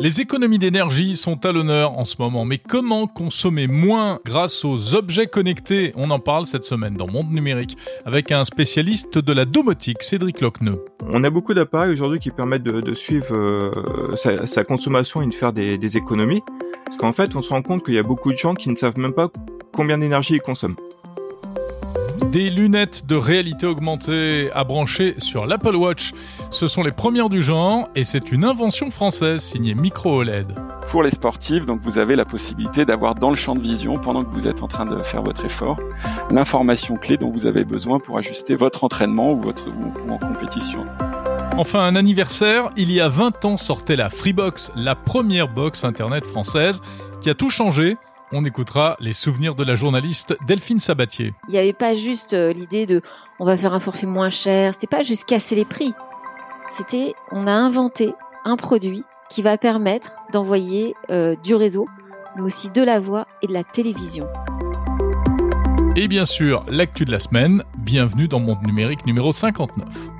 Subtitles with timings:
[0.00, 4.94] Les économies d'énergie sont à l'honneur en ce moment, mais comment consommer moins grâce aux
[4.94, 5.92] objets connectés?
[5.96, 10.40] On en parle cette semaine dans Monde Numérique avec un spécialiste de la domotique, Cédric
[10.40, 10.84] Locneux.
[11.02, 14.14] On a beaucoup d'appareils aujourd'hui qui permettent de, suivre euh,
[14.46, 16.42] sa, consommation et de faire des, des économies.
[16.84, 18.76] Parce qu'en fait, on se rend compte qu'il y a beaucoup de gens qui ne
[18.76, 19.26] savent même pas
[19.72, 20.76] combien d'énergie ils consomment.
[22.26, 26.12] Des lunettes de réalité augmentée à brancher sur l'Apple Watch.
[26.50, 30.54] Ce sont les premières du genre et c'est une invention française signée Micro OLED.
[30.88, 34.24] Pour les sportifs, donc vous avez la possibilité d'avoir dans le champ de vision, pendant
[34.24, 35.78] que vous êtes en train de faire votre effort,
[36.30, 40.84] l'information clé dont vous avez besoin pour ajuster votre entraînement ou, votre, ou en compétition.
[41.56, 46.26] Enfin, un anniversaire, il y a 20 ans sortait la Freebox, la première box internet
[46.26, 46.80] française
[47.20, 47.96] qui a tout changé
[48.32, 51.34] on écoutera les souvenirs de la journaliste Delphine Sabatier.
[51.48, 53.02] Il n'y avait pas juste euh, l'idée de
[53.38, 55.92] on va faire un forfait moins cher, c'était pas juste casser les prix.
[56.68, 58.14] C'était on a inventé
[58.44, 61.86] un produit qui va permettre d'envoyer euh, du réseau,
[62.36, 64.26] mais aussi de la voix et de la télévision.
[65.96, 70.17] Et bien sûr, l'actu de la semaine, bienvenue dans Monde Numérique numéro 59.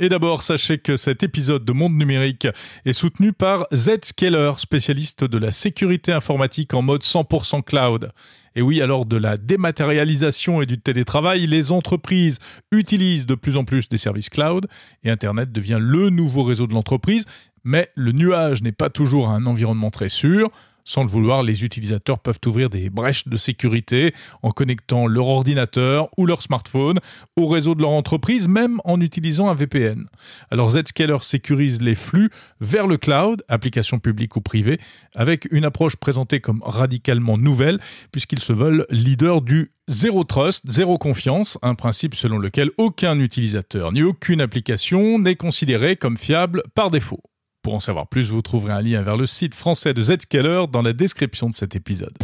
[0.00, 2.46] Et d'abord, sachez que cet épisode de Monde Numérique
[2.84, 8.12] est soutenu par Zscaler, spécialiste de la sécurité informatique en mode 100% cloud.
[8.54, 12.38] Et oui, alors de la dématérialisation et du télétravail, les entreprises
[12.70, 14.68] utilisent de plus en plus des services cloud
[15.02, 17.26] et Internet devient le nouveau réseau de l'entreprise.
[17.64, 20.52] Mais le nuage n'est pas toujours un environnement très sûr.
[20.88, 26.08] Sans le vouloir, les utilisateurs peuvent ouvrir des brèches de sécurité en connectant leur ordinateur
[26.16, 26.98] ou leur smartphone
[27.36, 30.06] au réseau de leur entreprise, même en utilisant un VPN.
[30.50, 32.30] Alors Zscaler sécurise les flux
[32.62, 34.80] vers le cloud, applications publiques ou privées,
[35.14, 37.80] avec une approche présentée comme radicalement nouvelle,
[38.10, 43.92] puisqu'ils se veulent leaders du Zéro trust, zéro confiance, un principe selon lequel aucun utilisateur
[43.92, 47.22] ni aucune application n'est considéré comme fiable par défaut.
[47.62, 50.82] Pour en savoir plus, vous trouverez un lien vers le site français de Zscaler dans
[50.82, 52.16] la description de cet épisode.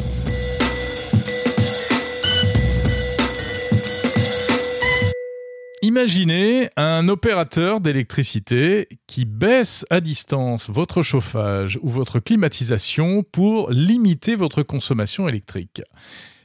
[5.85, 14.35] Imaginez un opérateur d'électricité qui baisse à distance votre chauffage ou votre climatisation pour limiter
[14.35, 15.83] votre consommation électrique.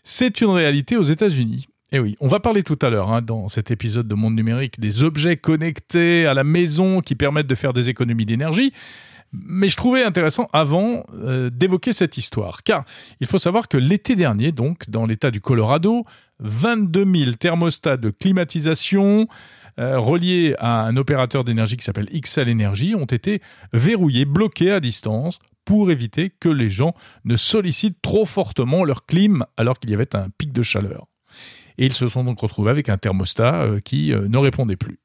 [0.04, 1.68] C'est une réalité aux États-Unis.
[1.92, 4.80] Eh oui, on va parler tout à l'heure hein, dans cet épisode de Monde numérique
[4.80, 8.74] des objets connectés à la maison qui permettent de faire des économies d'énergie.
[9.34, 12.86] Mais je trouvais intéressant avant euh, d'évoquer cette histoire, car
[13.20, 16.06] il faut savoir que l'été dernier, donc dans l'État du Colorado,
[16.40, 19.28] 22 000 thermostats de climatisation
[19.80, 23.42] euh, reliés à un opérateur d'énergie qui s'appelle XL Energy ont été
[23.74, 26.94] verrouillés, bloqués à distance pour éviter que les gens
[27.26, 31.09] ne sollicitent trop fortement leur clim alors qu'il y avait un pic de chaleur
[31.80, 35.00] et ils se sont donc retrouvés avec un thermostat euh, qui euh, ne répondait plus.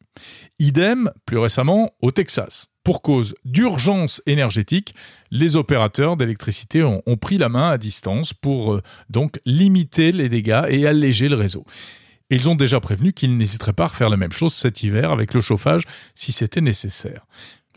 [0.59, 2.69] Idem, plus récemment, au Texas.
[2.83, 4.95] Pour cause d'urgence énergétique,
[5.31, 10.65] les opérateurs d'électricité ont, pris la main à distance pour euh, donc limiter les dégâts
[10.69, 11.65] et alléger le réseau.
[12.29, 15.33] ils ont déjà prévenu qu'ils n'hésiteraient pas à faire la même chose cet hiver avec
[15.33, 15.85] le chauffage
[16.17, 17.27] si c'était nécessaire.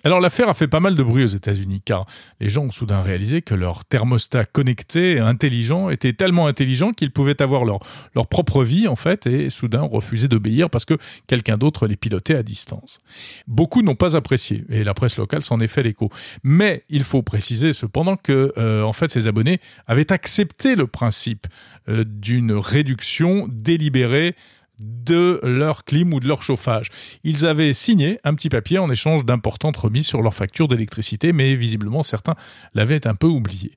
[0.07, 2.05] Alors l'affaire a fait pas mal de bruit aux États-Unis car
[2.39, 7.41] les gens ont soudain réalisé que leur thermostat connecté intelligent était tellement intelligent qu'ils pouvaient
[7.41, 7.79] avoir leur,
[8.15, 10.97] leur propre vie en fait et soudain refuser d'obéir parce que
[11.27, 13.01] quelqu'un d'autre les pilotait à distance.
[13.47, 16.09] Beaucoup n'ont pas apprécié et la presse locale s'en est fait l'écho.
[16.41, 21.47] Mais il faut préciser cependant que euh, en fait ces abonnés avaient accepté le principe
[21.89, 24.37] euh, d'une réduction délibérée
[24.79, 26.89] de leur clim ou de leur chauffage.
[27.23, 31.55] Ils avaient signé un petit papier en échange d'importantes remises sur leur facture d'électricité, mais
[31.55, 32.35] visiblement certains
[32.73, 33.73] l'avaient un peu oublié.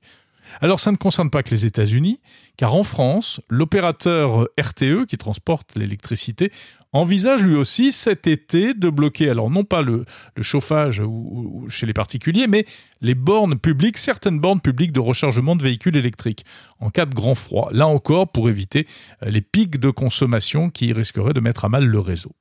[0.59, 2.19] Alors ça ne concerne pas que les États-Unis,
[2.57, 6.51] car en France, l'opérateur RTE, qui transporte l'électricité,
[6.93, 10.05] envisage lui aussi cet été de bloquer, alors non pas le,
[10.41, 11.01] chauffage
[11.69, 12.65] chez les particuliers, mais
[12.99, 16.45] les bornes publiques, certaines bornes publiques de rechargement de véhicules électriques,
[16.79, 18.87] en cas de grand froid, là encore pour éviter
[19.23, 22.35] euh, les pics de consommation qui risqueraient de mettre à mal le réseau.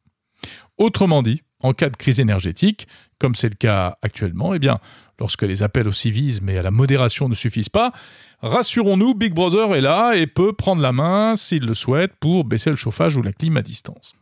[0.79, 2.89] Autrement dit, en cas de crise énergétique,
[3.19, 4.79] comme c'est le cas actuellement, eh bien,
[5.19, 7.93] lorsque les appels au civisme et à la modération ne suffisent pas,
[8.41, 12.71] rassurons-nous, Big Brother est là et peut prendre la main, s'il le souhaite, pour baisser
[12.71, 14.15] le chauffage ou la clim à distance.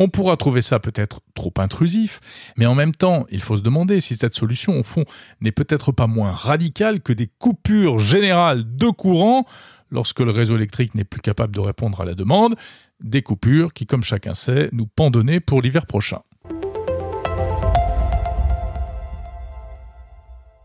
[0.00, 2.20] On pourra trouver ça peut-être trop intrusif,
[2.56, 5.04] mais en même temps, il faut se demander si cette solution, au fond,
[5.40, 9.46] n'est peut-être pas moins radicale que des coupures générales de courant
[9.94, 12.56] lorsque le réseau électrique n'est plus capable de répondre à la demande,
[13.00, 16.20] des coupures qui, comme chacun sait, nous pendonner pour l'hiver prochain.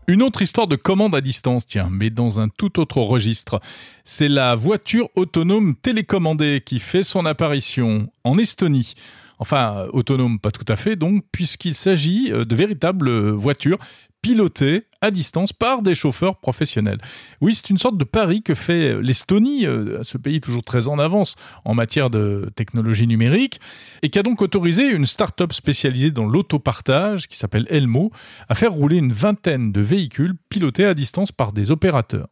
[0.08, 3.60] Une autre histoire de commande à distance, tiens, mais dans un tout autre registre.
[4.02, 8.94] C'est la voiture autonome télécommandée qui fait son apparition en Estonie.
[9.38, 13.78] Enfin, autonome pas tout à fait, donc, puisqu'il s'agit euh, de véritables voitures
[14.22, 16.98] piloté à distance par des chauffeurs professionnels.
[17.40, 20.98] Oui, c'est une sorte de pari que fait l'Estonie, euh, ce pays toujours très en
[20.98, 23.60] avance en matière de technologie numérique,
[24.02, 28.10] et qui a donc autorisé une start-up spécialisée dans l'autopartage, qui s'appelle Elmo,
[28.48, 32.28] à faire rouler une vingtaine de véhicules pilotés à distance par des opérateurs.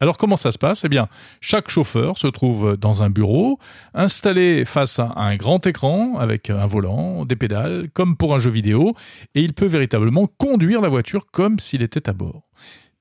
[0.00, 0.84] Alors comment ça se passe?
[0.84, 1.08] Eh bien,
[1.40, 3.58] chaque chauffeur se trouve dans un bureau,
[3.94, 8.50] installé face à un grand écran avec un volant, des pédales, comme pour un jeu
[8.50, 8.94] vidéo,
[9.34, 12.42] et il peut véritablement conduire la voiture comme s'il était à bord.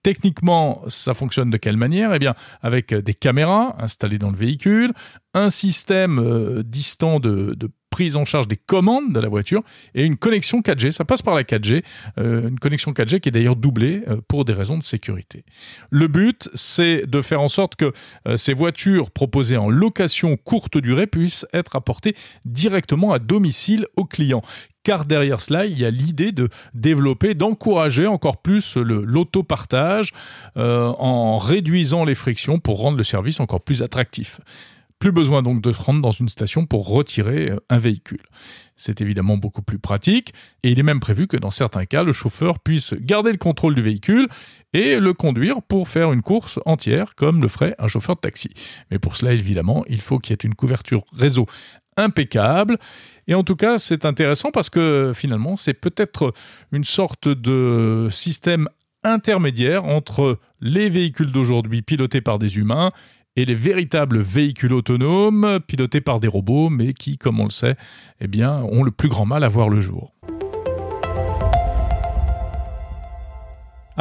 [0.03, 2.13] Techniquement, ça fonctionne de quelle manière?
[2.13, 4.94] Eh bien, avec des caméras installées dans le véhicule,
[5.33, 7.56] un système euh, distant de,
[7.89, 9.63] prise en charge des commandes de la voiture
[9.94, 10.92] et une connexion 4G.
[10.92, 11.83] Ça passe par la 4G,
[12.18, 15.44] euh, une connexion 4G qui est d'ailleurs doublée euh, pour des raisons de sécurité.
[15.89, 17.92] Le but, c'est de faire en sorte que
[18.38, 22.15] ces voitures proposées en location courte durée puissent être apportées
[22.45, 24.42] directement à domicile aux clients
[24.83, 30.12] car derrière cela, il y a l'idée de développer, d'encourager encore plus l'autopartage
[30.56, 34.39] en réduisant les frictions pour rendre le service encore plus attractif.
[35.01, 38.22] Plus besoin donc de se rendre dans une station pour retirer euh, un véhicule.
[38.75, 40.31] C'est évidemment beaucoup plus pratique
[40.62, 43.74] et il est même prévu que dans certains cas, le chauffeur puisse garder le contrôle
[43.74, 44.28] du véhicule
[44.74, 48.50] et le conduire pour faire une course entière comme le ferait un chauffeur de taxi.
[48.92, 51.48] Mais pour cela, évidemment, il faut qu'il y ait une couverture réseau
[51.98, 52.78] impeccable.
[53.31, 56.33] Et en tout cas, c'est intéressant parce que finalement, c'est peut-être
[56.74, 58.68] une sorte de système
[59.06, 62.92] intermédiaire entre les véhicules d'aujourd'hui pilotés par des humains
[63.38, 67.78] et les véritables véhicules autonomes pilotés par des robots, mais qui, comme on le sait,
[68.19, 70.13] eh ont le plus grand mal à voir le jour.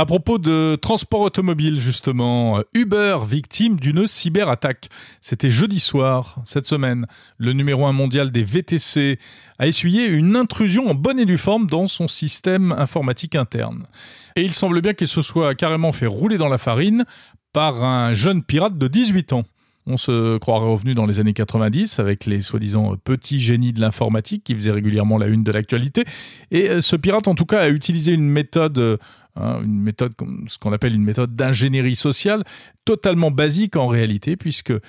[0.00, 4.88] À propos de transport automobile, justement, Uber victime d'une cyberattaque.
[5.20, 7.06] C'était jeudi soir, cette semaine.
[7.36, 9.18] Le numéro 1 mondial des VTC
[9.58, 13.88] a essuyé une intrusion en bonne et due forme dans son système informatique interne.
[14.36, 17.04] Et il semble bien qu'il se soit carrément fait rouler dans la farine
[17.52, 19.44] par un jeune pirate de 18 ans.
[19.86, 24.44] On se croirait revenu dans les années 90 avec les soi-disant petits génies de l'informatique
[24.44, 26.04] qui faisaient régulièrement la une de l'actualité.
[26.50, 28.96] Et euh, ce pirate, en tout cas, a utilisé une méthode, euh,
[29.36, 30.12] hein, une méthode,
[30.46, 32.44] ce qu'on appelle une méthode d'ingénierie sociale,
[32.84, 34.80] totalement basique en réalité, puisque euh,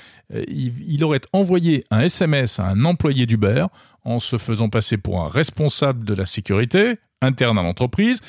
[0.47, 3.67] il, aurait envoyé un SMS à un employé d'Uber
[4.03, 8.19] en se faisant passer pour un responsable de la sécurité interne à l'entreprise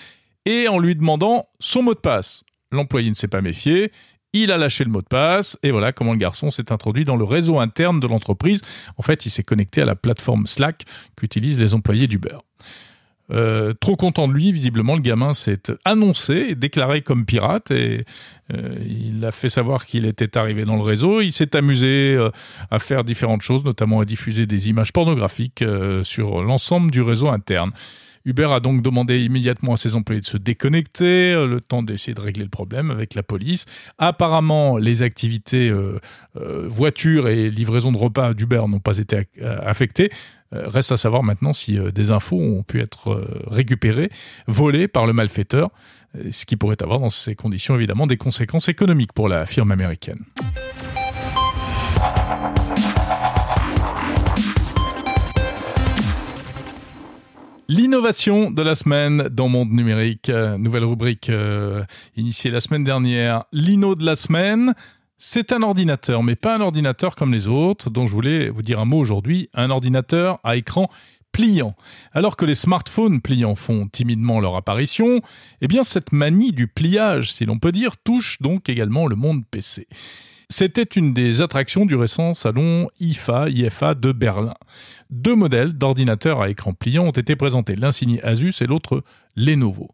[0.44, 2.42] et en lui demandant son mot de passe.
[2.70, 3.92] L'employé ne s'est pas méfié
[4.32, 7.16] il a lâché le mot de passe et voilà comment le garçon s'est introduit dans
[7.16, 8.62] le réseau interne de l'entreprise.
[8.96, 10.84] En fait, il s'est connecté à la plateforme Slack
[11.16, 12.38] qu'utilisent les employés d'Uber.
[13.32, 18.04] Euh, trop content de lui, visiblement, le gamin s'est annoncé déclaré comme pirate et
[18.52, 21.20] euh, il a fait savoir qu'il était arrivé dans le réseau.
[21.20, 22.30] Il s'est amusé euh,
[22.70, 25.64] à faire différentes choses, notamment à diffuser des images pornographiques
[26.02, 27.72] sur l'ensemble du réseau interne.
[28.24, 32.14] Uber a donc demandé immédiatement à ses employés de se déconnecter, euh, le temps d'essayer
[32.14, 33.66] de régler le problème avec la police.
[33.98, 35.98] Apparemment, les activités euh,
[36.36, 40.10] euh, voitures et livraison de repas d'Uber n'ont pas été affectées.
[40.52, 44.10] Reste à savoir maintenant si des infos ont pu être récupérées,
[44.46, 45.70] volées par le malfaiteur,
[46.30, 50.18] ce qui pourrait avoir dans ces conditions évidemment des conséquences économiques pour la firme américaine.
[57.74, 61.82] L'innovation de la semaine dans Monde Numérique, euh, nouvelle rubrique euh,
[62.16, 63.44] initiée la semaine dernière.
[63.50, 64.74] L'INO de la semaine,
[65.16, 68.78] c'est un ordinateur, mais pas un ordinateur comme les autres, dont je voulais vous dire
[68.78, 70.90] un mot aujourd'hui, un ordinateur à écran
[71.32, 71.74] pliant.
[72.12, 75.22] Alors que les smartphones pliants font timidement leur apparition,
[75.62, 79.46] eh bien cette manie du pliage, si l'on peut dire, touche donc également le monde
[79.50, 79.88] PC.
[80.52, 84.52] C'était une des attractions du récent salon IFA, IFA de Berlin.
[85.08, 89.02] Deux modèles d'ordinateurs à écran pliant ont été présentés, l'un signé Asus et l'autre
[89.34, 89.88] Lenovo.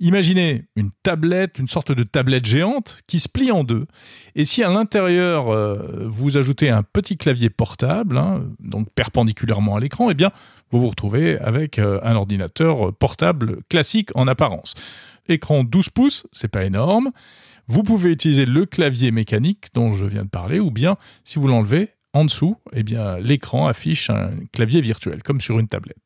[0.00, 3.84] Imaginez une tablette, une sorte de tablette géante qui se plie en deux.
[4.34, 9.80] Et si à l'intérieur euh, vous ajoutez un petit clavier portable, hein, donc perpendiculairement à
[9.80, 10.30] l'écran, eh bien
[10.70, 14.72] vous vous retrouvez avec euh, un ordinateur portable classique en apparence.
[15.28, 17.10] Écran 12 pouces, c'est pas énorme.
[17.68, 21.48] Vous pouvez utiliser le clavier mécanique dont je viens de parler, ou bien, si vous
[21.48, 25.98] l'enlevez, en dessous, eh bien, l'écran affiche un clavier virtuel, comme sur une tablette.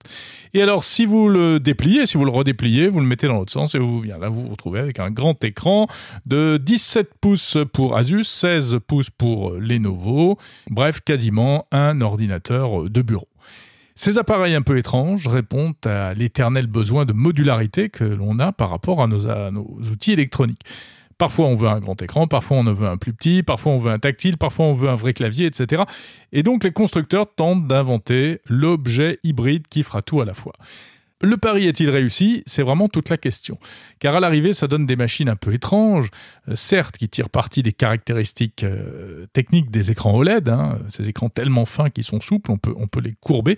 [0.55, 3.53] Et alors, si vous le dépliez, si vous le redépliez, vous le mettez dans l'autre
[3.53, 5.87] sens, et vous, là, vous vous retrouvez avec un grand écran
[6.27, 10.39] de 17 pouces pour Asus, 16 pouces pour Lenovo,
[10.69, 13.29] bref, quasiment un ordinateur de bureau.
[13.95, 18.71] Ces appareils un peu étranges répondent à l'éternel besoin de modularité que l'on a par
[18.71, 20.65] rapport à nos, à nos outils électroniques.
[21.23, 23.79] Parfois on veut un grand écran, parfois on en veut un plus petit, parfois on
[23.79, 25.85] veut un tactile, parfois on veut un vrai clavier, etc.
[26.33, 30.55] Et donc les constructeurs tentent d'inventer l'objet hybride qui fera tout à la fois.
[31.25, 32.43] Le pari est-il réussi?
[32.47, 33.57] C'est vraiment toute la question.
[34.01, 36.09] Car à l'arrivée, ça donne des machines un peu étranges,
[36.49, 41.29] euh, certes qui tirent parti des caractéristiques euh, techniques des écrans OLED, hein, ces écrans
[41.29, 43.57] tellement fins qu'ils sont souples, on peut, on peut les courber,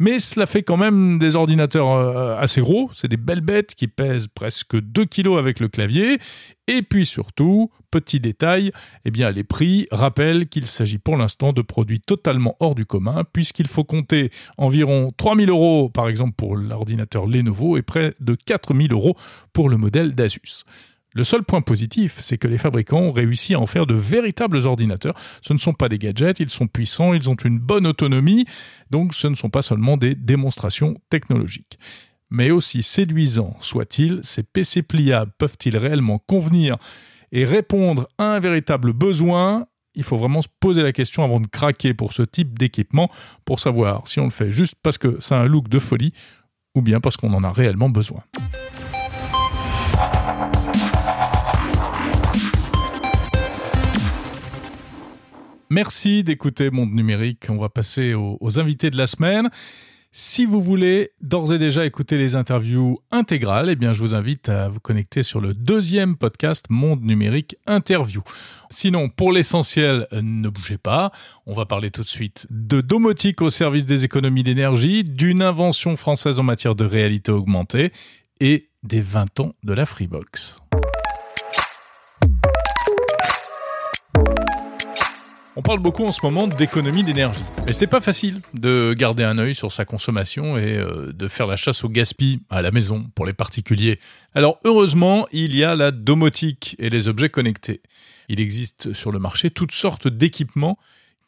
[0.00, 3.86] mais cela fait quand même des ordinateurs euh, assez gros, c'est des belles bêtes qui
[3.86, 6.18] pèsent presque 2 kg avec le clavier,
[6.66, 8.72] et puis surtout, petit détail,
[9.04, 13.68] eh les prix rappellent qu'il s'agit pour l'instant de produits totalement hors du commun, puisqu'il
[13.68, 19.16] faut compter environ 3000 euros par exemple pour l'ordinateur Lenovo et près de 4000 euros
[19.52, 20.64] pour le modèle d'Asus.
[21.12, 24.66] Le seul point positif, c'est que les fabricants ont réussi à en faire de véritables
[24.66, 25.14] ordinateurs.
[25.42, 28.46] Ce ne sont pas des gadgets, ils sont puissants, ils ont une bonne autonomie,
[28.90, 31.78] donc ce ne sont pas seulement des démonstrations technologiques.
[32.36, 36.78] Mais aussi séduisants soient-ils, ces PC pliables peuvent-ils réellement convenir
[37.30, 39.68] et répondre à un véritable besoin?
[39.94, 43.08] Il faut vraiment se poser la question avant de craquer pour ce type d'équipement
[43.44, 46.12] pour savoir si on le fait juste parce que ça a un look de folie
[46.74, 48.24] ou bien parce qu'on en a réellement besoin.
[55.70, 57.46] Merci d'écouter Monde Numérique.
[57.48, 59.50] On va passer aux, aux, invités de la semaine.
[60.16, 64.48] Si vous voulez d'ores et déjà écouter les interviews intégrales, eh bien, je vous invite
[64.48, 68.22] à vous connecter sur le deuxième podcast Monde Numérique Interview.
[68.70, 71.10] Sinon, pour l'essentiel, ne bougez pas.
[71.46, 75.96] On va parler tout de suite de domotique au service des économies d'énergie, d'une invention
[75.96, 77.90] française en matière de réalité augmentée
[78.38, 80.60] et des 20 ans de la Freebox.
[85.56, 87.44] On parle beaucoup en ce moment d'économie d'énergie.
[87.68, 91.46] Et c'est pas facile de garder un œil sur sa consommation et euh, de faire
[91.46, 94.00] la chasse au gaspillage à la maison pour les particuliers.
[94.34, 97.82] Alors heureusement, il y a la domotique et les objets connectés.
[98.28, 100.76] Il existe sur le marché toutes sortes d'équipements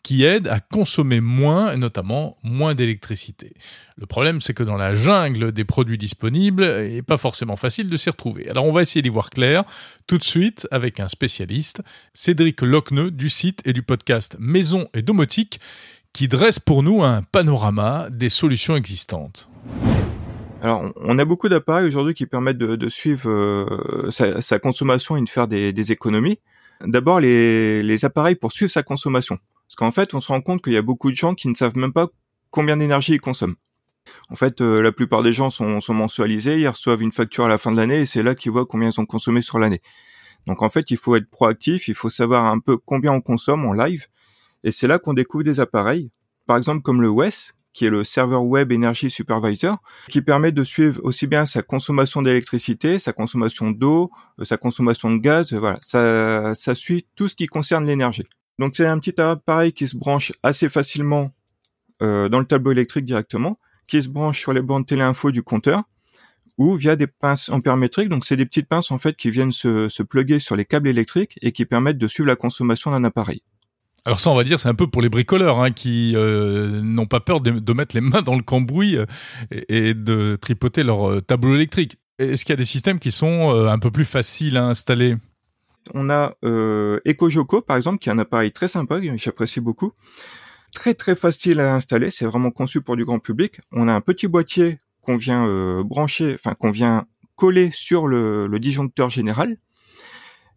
[0.07, 3.55] qui aident à consommer moins, et notamment moins d'électricité.
[3.97, 7.89] Le problème, c'est que dans la jungle des produits disponibles, il n'est pas forcément facile
[7.89, 8.49] de s'y retrouver.
[8.49, 9.65] Alors on va essayer d'y voir clair
[10.07, 11.83] tout de suite avec un spécialiste,
[12.15, 15.59] Cédric Locneux du site et du podcast Maison et Domotique,
[16.13, 19.51] qui dresse pour nous un panorama des solutions existantes.
[20.63, 25.29] Alors, on a beaucoup d'appareils aujourd'hui qui permettent de, suivre euh, sa, consommation et de
[25.29, 26.39] faire des, économies.
[26.85, 29.41] D'abord, les appareils pour suivre sa consommation.
[29.69, 31.55] Parce qu'en fait, on se rend compte qu'il y a beaucoup de gens qui ne
[31.55, 32.07] savent même pas
[32.51, 33.57] combien d'énergie ils consomment.
[34.31, 37.59] En fait, euh, la plupart des gens sont, mensualisés, ils reçoivent une facture à la
[37.59, 39.83] fin de l'année et c'est là qu'ils voient combien ils ont consommé sur l'année.
[40.47, 43.65] Donc en fait, il faut être proactif, il faut savoir un peu combien on consomme
[43.65, 44.07] en live
[44.65, 46.11] et c'est là qu'on découvre des appareils,
[46.47, 49.77] par exemple comme le WES, qui est le serveur web Energy Supervisor,
[50.09, 55.11] qui permet de suivre aussi bien sa consommation d'électricité, sa consommation d'eau, euh, sa consommation
[55.11, 58.27] de gaz, voilà, ça suit tout ce qui concerne l'énergie.
[58.59, 61.33] Donc c'est un petit appareil qui se branche assez facilement
[62.03, 65.83] euh, dans le tableau électrique directement, qui se branche sur les bandes téléinfo du compteur
[66.59, 68.09] ou via des pinces ampère-métriques.
[68.09, 70.03] Donc c'est des petites pinces en fait qui viennent se, se
[70.39, 73.43] sur les câbles électriques et qui permettent de suivre la consommation d'un appareil.
[74.07, 77.07] Alors ça, on va dire, c'est un peu pour les bricoleurs hein, qui euh, n'ont
[77.07, 79.05] pas peur de, mettre les mains dans le cambouis euh,
[79.69, 81.99] et, de tripoter leur tableau électrique.
[82.19, 85.17] Est-ce qu'il y a des systèmes qui sont un peu plus faciles à installer?
[85.95, 89.93] On a euh, EcoJoco, par exemple, qui est un appareil très sympa, que j'apprécie beaucoup.
[90.73, 93.61] Très très facile à installer, c'est vraiment conçu pour du grand public.
[93.73, 98.49] On a un petit boîtier qu'on vient euh, brancher, enfin qu'on vient coller sur le,
[98.59, 99.57] disjoncteur général.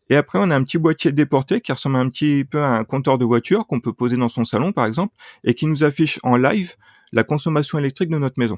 [0.09, 2.83] Et après, on a un petit boîtier déporté qui ressemble un petit peu à un
[2.83, 6.19] compteur de voiture qu'on peut poser dans son salon, par exemple, et qui nous affiche
[6.23, 6.73] en live
[7.13, 8.57] la consommation électrique de notre maison.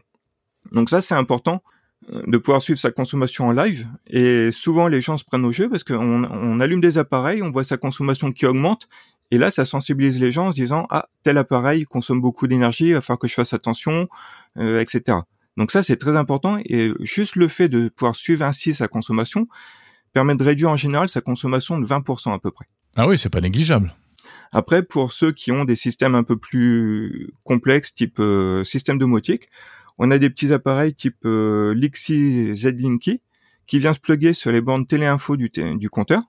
[0.72, 1.62] Donc ça, c'est important
[2.10, 3.88] de pouvoir suivre sa consommation en live.
[4.08, 7.51] Et souvent, les gens se prennent au jeu parce qu'on on allume des appareils, on
[7.51, 8.88] voit sa consommation qui augmente.
[9.31, 12.88] Et là, ça sensibilise les gens en se disant, ah, tel appareil consomme beaucoup d'énergie,
[12.88, 14.08] il va falloir que je fasse attention,
[14.58, 15.20] euh, etc.
[15.58, 16.58] Donc ça, c'est très important.
[16.65, 19.48] Et juste le fait de pouvoir suivre ainsi sa consommation,
[20.13, 22.65] permet de réduire en général sa consommation de 20% à peu près.
[22.98, 23.96] Ah oui, c'est pas négligeable.
[24.51, 29.48] Après, pour ceux qui ont des systèmes un peu plus complexes, type euh, système domotique,
[30.03, 33.22] on a des petits appareils type euh, Lixi Z-Linky
[33.67, 36.24] qui vient se plugger sur les bornes téléinfo du, du compteur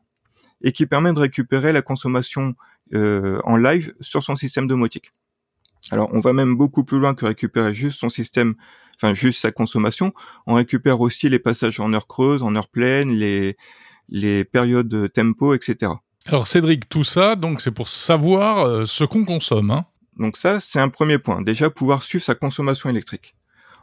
[0.62, 2.55] et qui permet de récupérer la consommation
[2.93, 5.09] euh, en live sur son système domotique.
[5.91, 8.57] Alors, on va même beaucoup plus loin que récupérer juste son système,
[8.97, 10.12] enfin juste sa consommation.
[10.47, 13.57] On récupère aussi les passages en heure creuse, en heure pleine, les
[14.11, 15.93] les périodes tempo, etc.
[16.26, 19.71] Alors Cédric, tout ça, donc c'est pour savoir euh, ce qu'on consomme.
[19.71, 19.87] Hein
[20.19, 21.41] Donc ça, c'est un premier point.
[21.41, 23.35] Déjà, pouvoir suivre sa consommation électrique.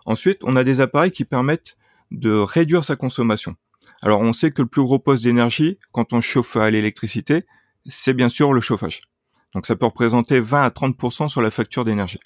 [0.10, 1.78] Ensuite, on a des appareils qui permettent
[2.10, 3.56] de réduire sa consommation.
[4.02, 7.46] Alors, on sait que le plus gros poste d'énergie, quand on chauffe à l'électricité,
[7.86, 9.02] c'est bien sûr le chauffage.
[9.54, 12.20] Donc, ça peut représenter 20 à 30% sur la facture d'énergie.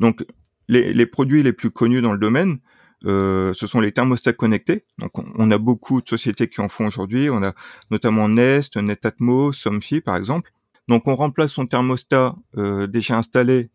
[0.00, 0.24] Donc,
[0.68, 2.60] les, produits les plus connus dans le domaine,
[3.04, 4.86] euh, ce sont les thermostats connectés.
[4.96, 7.28] Donc, on, a beaucoup de sociétés qui en font aujourd'hui.
[7.28, 7.52] On a
[7.90, 10.50] notamment Nest, Netatmo, Somfy, par exemple.
[10.88, 13.68] Donc, on remplace son thermostat euh, déjà installé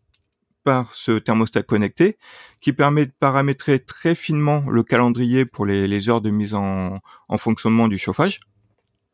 [0.64, 2.18] par ce thermostat connecté
[2.64, 6.98] qui permet de paramétrer très finement le calendrier pour les, heures de mise en,
[7.36, 8.38] fonctionnement du chauffage.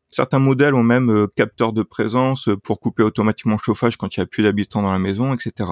[0.07, 4.21] Certains modèles ont même euh, capteur de présence pour couper automatiquement le chauffage quand il
[4.21, 5.69] n'y a plus d'habitants dans la maison, etc.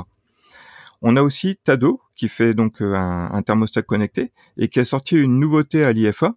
[1.02, 5.16] On a aussi Tado qui fait donc euh, un, thermostat connecté et qui a sorti
[5.16, 6.36] une nouveauté à l'IFA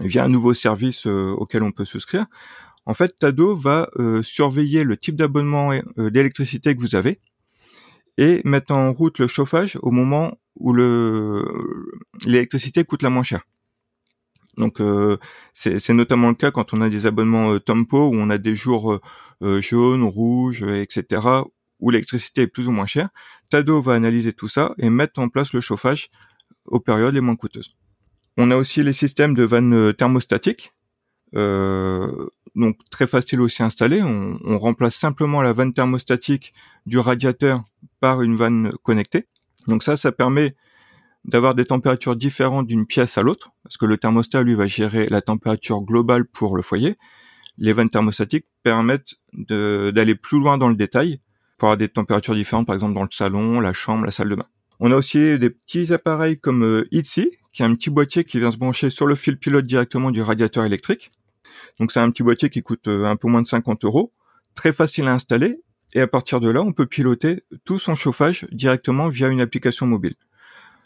[0.00, 2.24] via un nouveau service euh, auquel on peut souscrire.
[2.86, 3.90] En fait, Tado va
[4.22, 7.20] surveiller le type d'abonnement d'électricité que vous avez
[8.18, 11.44] et mettre en route le chauffage au moment où le
[12.26, 13.42] l'électricité coûte la moins cher.
[14.58, 15.16] Donc euh,
[15.54, 18.56] c'est notamment le cas quand on a des abonnements euh, Tempo où on a des
[18.56, 19.00] jours euh,
[19.42, 21.22] euh jaunes, rouges, etc.
[21.78, 23.08] où l'électricité est plus ou moins chère.
[23.50, 26.08] Tado va analyser tout ça et mettre en place le chauffage
[26.64, 27.70] aux périodes les moins coûteuses.
[28.36, 30.72] On a aussi les systèmes de vannes thermostatiques.
[31.32, 34.02] donc très facile aussi à installer.
[34.02, 36.52] On, on remplace simplement la vanne thermostatique
[36.84, 37.62] du radiateur
[38.00, 39.26] par une vanne connectée.
[39.66, 40.54] Donc ça, ça permet
[41.24, 45.06] d'avoir des températures différentes d'une pièce à l'autre, parce que le thermostat, lui, va gérer
[45.08, 46.96] la température globale pour le foyer.
[47.58, 51.20] Les vannes thermostatiques permettent d'aller plus loin dans le détail
[51.58, 54.36] pour avoir des températures différentes, par exemple dans le salon, la chambre, la salle de
[54.36, 54.46] bain.
[54.80, 58.52] On a aussi des petits appareils comme euh, qui est un petit boîtier qui vient
[58.52, 61.10] se brancher sur le fil pilote directement du radiateur électrique.
[61.80, 64.12] Donc c'est un petit boîtier qui coûte euh, un peu moins de 50 euros,
[64.54, 65.60] très facile à installer
[65.98, 69.84] et à partir de là, on peut piloter tout son chauffage directement via une application
[69.84, 70.14] mobile.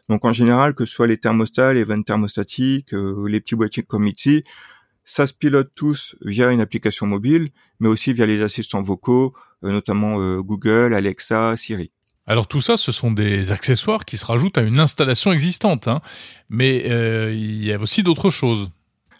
[0.09, 3.83] Donc en général, que ce soit les thermostats, les vannes thermostatiques, euh, les petits boîtiers
[3.83, 4.43] comme ici,
[5.05, 9.71] ça se pilote tous via une application mobile, mais aussi via les assistants vocaux, euh,
[9.71, 11.91] notamment euh, Google, Alexa, Siri.
[12.27, 16.01] Alors tout ça, ce sont des accessoires qui se rajoutent à une installation existante, hein.
[16.49, 16.79] mais
[17.35, 18.71] il y a aussi d'autres choses.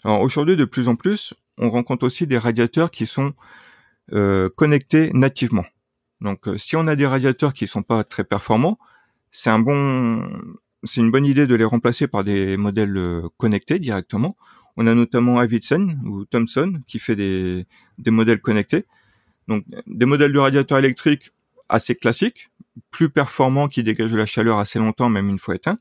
[0.05, 3.33] Alors aujourd'hui, de plus en plus, on rencontre aussi des radiateurs qui sont
[4.55, 5.65] connectés nativement.
[6.23, 8.79] Donc, euh, si on a des radiateurs qui sont pas très performants,
[9.29, 10.27] c'est un bon,
[10.83, 14.35] c'est une bonne idée de les remplacer par des modèles euh, connectés directement.
[14.77, 17.67] On a notamment Avidsen ou Thomson qui fait des,
[17.99, 18.85] des modèles connectés.
[19.47, 21.31] Donc, des modèles de radiateurs électriques
[21.67, 22.49] assez classiques,
[22.89, 25.77] plus performants, qui dégagent de la chaleur assez longtemps, même une fois éteint,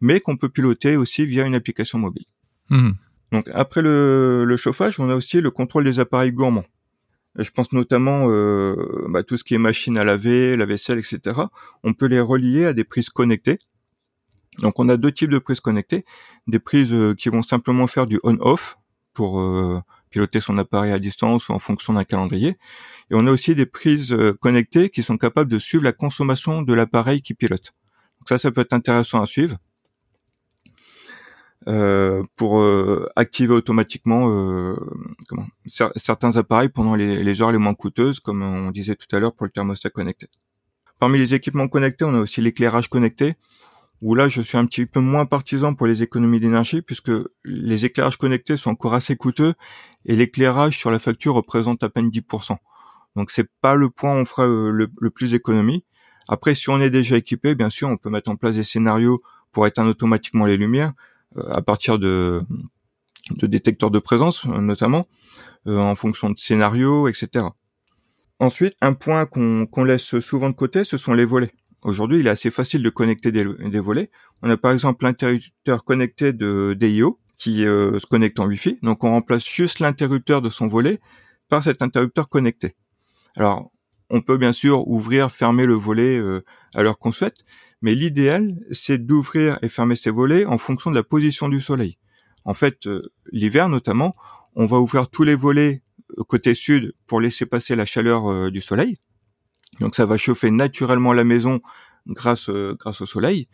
[0.00, 2.26] mais qu'on peut piloter aussi via une application mobile.
[2.70, 2.90] Mmh.
[3.32, 6.64] Donc, après le, le chauffage, on a aussi le contrôle des appareils gourmands.
[7.36, 11.40] Je pense notamment euh, bah, tout ce qui est machine à laver, la vaisselle, etc.
[11.82, 13.58] On peut les relier à des prises connectées.
[14.58, 16.04] Donc on a deux types de prises connectées,
[16.46, 18.78] des prises euh, qui vont simplement faire du on/off
[19.12, 22.56] pour euh, piloter son appareil à distance ou en fonction d'un calendrier.
[23.10, 26.62] Et on a aussi des prises euh, connectées qui sont capables de suivre la consommation
[26.62, 27.72] de l'appareil qui pilote.
[28.20, 29.56] Donc ça, ça peut être intéressant à suivre.
[31.66, 34.76] Euh, pour euh, activer automatiquement euh,
[35.28, 39.34] comment, certains appareils pendant les, heures les moins coûteuses, comme on disait tout à l'heure
[39.34, 40.28] pour le thermostat connecté.
[40.98, 43.36] Parmi les équipements connectés, on a aussi l'éclairage connecté,
[44.02, 47.12] où là je suis un petit peu moins partisan pour les économies d'énergie, puisque
[47.46, 49.54] les éclairages connectés sont encore assez coûteux,
[50.04, 52.56] et l'éclairage sur la facture représente à peine 10%.
[53.16, 55.82] Donc c'est pas le point où on fera le, le plus d'économie.
[56.28, 59.22] Après, si on est déjà équipé, bien sûr, on peut mettre en place des scénarios
[59.50, 60.92] pour éteindre automatiquement les lumières,
[61.48, 62.42] à partir de,
[63.42, 65.04] détecteurs de présence notamment,
[65.66, 67.46] euh, en fonction de scénarios, etc.
[68.40, 71.52] Ensuite, un point qu'on laisse souvent de côté, ce sont les volets.
[71.84, 74.10] Aujourd'hui, il est assez facile de connecter des, volets.
[74.42, 78.78] On a par exemple l'interrupteur connecté de DIO qui euh, se connecte en Wi-Fi.
[78.82, 81.00] Donc on remplace juste l'interrupteur de son volet
[81.48, 82.74] par cet interrupteur connecté.
[83.36, 83.70] Alors,
[84.10, 86.44] on peut bien sûr ouvrir, fermer le volet euh,
[86.74, 87.44] à l'heure qu'on souhaite,
[87.84, 91.98] mais l'idéal, c'est d'ouvrir et fermer ces volets en fonction de la position du soleil.
[92.46, 94.14] En fait, euh, l'hiver notamment,
[94.56, 95.82] on va ouvrir tous les volets
[96.18, 98.96] euh, côté sud pour laisser passer la chaleur euh, du soleil.
[99.80, 101.60] Donc ça va chauffer naturellement la maison
[102.06, 103.48] grâce grâce au soleil.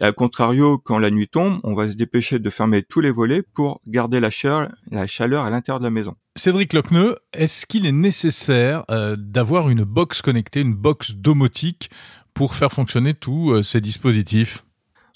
[0.00, 3.10] Et à contrario, quand la nuit tombe, on va se dépêcher de fermer tous les
[3.10, 6.14] volets pour garder la chaleur, la chaleur à l'intérieur de la maison.
[6.36, 8.84] Cédric Locneux, est-ce qu'il est nécessaire
[9.16, 11.90] d'avoir une box connectée, une box domotique
[12.34, 14.64] pour faire fonctionner tous euh, ces dispositifs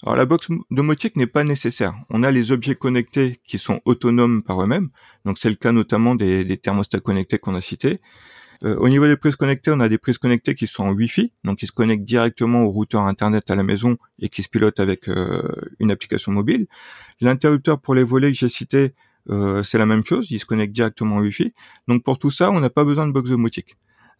[0.03, 1.93] alors la box domotique n'est pas nécessaire.
[2.09, 4.89] On a les objets connectés qui sont autonomes par eux-mêmes.
[5.25, 7.99] Donc c'est le cas notamment des, thermostats connectés qu'on a cités.
[8.63, 11.33] Euh, au niveau des prises connectées, on a des prises connectées qui sont en Wi-Fi,
[11.43, 14.79] donc qui se connectent directement au routeur Internet à la maison et qui se pilotent
[14.79, 15.41] avec euh,
[15.79, 16.67] une application mobile.
[17.19, 18.93] L'interrupteur pour les volets que j'ai cité,
[19.29, 21.53] euh, c'est la même chose, il se connecte directement au Wi-Fi.
[21.89, 23.75] Donc pour tout ça, on n'a pas besoin de box domotique.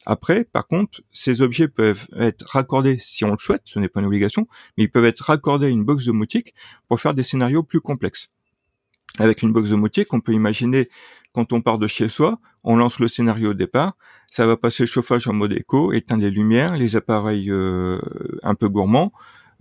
[0.05, 3.99] Après, par contre, ces objets peuvent être raccordés si on le souhaite, ce n'est pas
[3.99, 6.53] une obligation, mais ils peuvent être raccordés à une box domotique
[6.87, 8.29] pour faire des scénarios plus complexes.
[9.17, 10.89] Avec une box domotique, on peut imaginer
[11.33, 13.95] quand on part de chez soi, on lance le scénario au départ,
[14.31, 17.99] ça va passer le chauffage en mode éco, éteindre les lumières, les appareils euh,
[18.43, 19.11] un peu gourmands,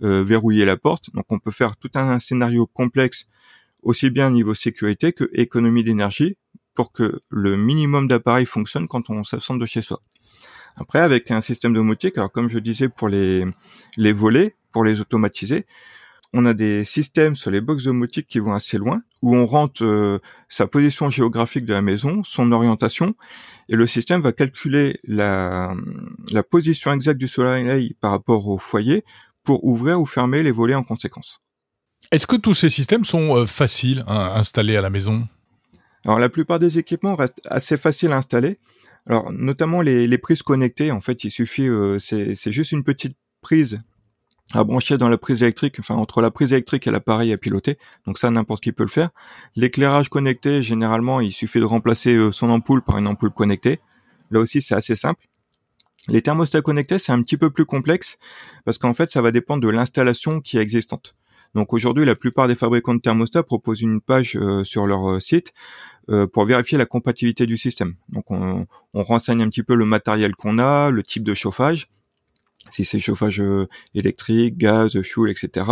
[0.03, 1.13] euh, verrouiller la porte.
[1.13, 3.27] Donc on peut faire tout un scénario complexe,
[3.83, 6.37] aussi bien au niveau sécurité que économie d'énergie,
[6.75, 10.01] pour que le minimum d'appareils fonctionne quand on s'absente de chez soi.
[10.75, 13.45] Après, avec un système domotique, alors comme je disais pour les,
[13.97, 15.65] les volets, pour les automatiser,
[16.31, 19.83] on a des systèmes sur les box domotiques qui vont assez loin, où on rentre
[19.83, 23.15] euh, sa position géographique de la maison, son orientation,
[23.67, 25.73] et le système va calculer la,
[26.31, 29.03] la position exacte du soleil par rapport au foyer
[29.43, 31.41] pour ouvrir ou fermer les volets en conséquence.
[32.11, 35.27] Est-ce que tous ces systèmes sont euh, faciles à installer à la maison?
[36.05, 38.59] Alors la plupart des équipements restent assez faciles à installer.
[39.09, 43.79] Alors notamment les, prises connectées, en fait il suffit, euh, c'est juste une petite prise
[44.53, 47.77] à brancher dans la prise électrique, enfin entre la prise électrique et l'appareil à piloter.
[48.05, 49.09] Donc ça, n'importe qui peut le faire.
[49.55, 53.79] L'éclairage connecté, généralement, il suffit de remplacer euh, son ampoule par une ampoule connectée.
[54.31, 55.27] Là aussi, c'est assez simple.
[56.07, 58.17] Les thermostats connectés, c'est un petit peu plus complexe
[58.63, 61.15] parce qu'en fait, ça va dépendre de l'installation qui est existante.
[61.55, 65.19] Donc aujourd'hui, la plupart des fabricants de thermostats proposent une page euh, sur leur euh,
[65.19, 65.53] site
[66.33, 67.93] pour vérifier la compatibilité du système.
[68.09, 71.87] Donc on, on renseigne un petit peu le matériel qu'on a, le type de chauffage
[72.69, 75.65] si c'est chauffage euh, électrique, gaz, fuel, etc.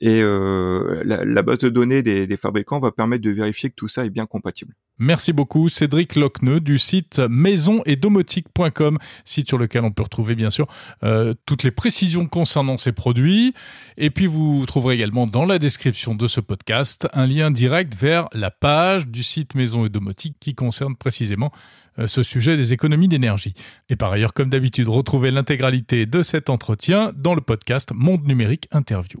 [0.00, 4.06] Et euh, la, base de données des, fabricants va permettre de vérifier que tout ça
[4.06, 4.74] est bien compatible.
[4.98, 10.66] Merci beaucoup Cédric Locneux du site maison-et-domotique.com, site sur lequel on peut retrouver bien sûr
[11.02, 13.54] euh, toutes les précisions concernant ces produits.
[13.98, 18.28] Et puis vous trouverez également dans la description de ce podcast un lien direct vers
[18.32, 21.50] la page du site Maison et Domotique qui concerne précisément
[21.98, 23.54] euh, ce sujet des économies d'énergie.
[23.88, 28.68] Et par ailleurs, comme d'habitude, retrouvez l'intégralité de cet entretien dans le podcast Monde Numérique
[28.72, 29.20] Interview.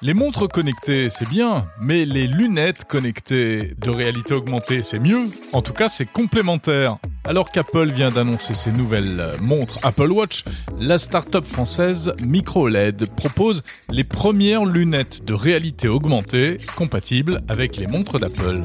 [0.00, 5.24] Les montres connectées, c'est bien, mais les lunettes connectées de réalité augmentée, c'est mieux.
[5.52, 6.98] En tout cas, c'est complémentaire.
[7.24, 10.44] Alors qu'Apple vient d'annoncer ses nouvelles montres Apple Watch,
[10.78, 18.20] la start-up française MicroLED propose les premières lunettes de réalité augmentée compatibles avec les montres
[18.20, 18.62] d'Apple.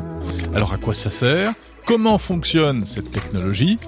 [0.54, 1.52] Alors à quoi ça sert?
[1.88, 3.80] Comment fonctionne cette technologie?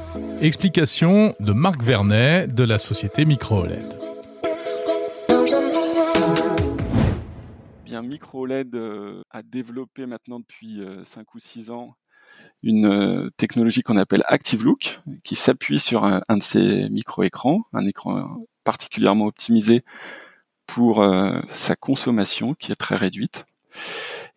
[0.41, 3.94] Explication de Marc Vernet de la société MicroLED.
[7.93, 11.95] MicroLED euh, a développé maintenant depuis 5 euh, ou 6 ans
[12.63, 18.43] une euh, technologie qu'on appelle ActiveLook, qui s'appuie sur un, de ces micro-écrans, un écran
[18.63, 19.83] particulièrement optimisé
[20.65, 21.05] pour
[21.47, 23.45] sa consommation, qui est très réduite.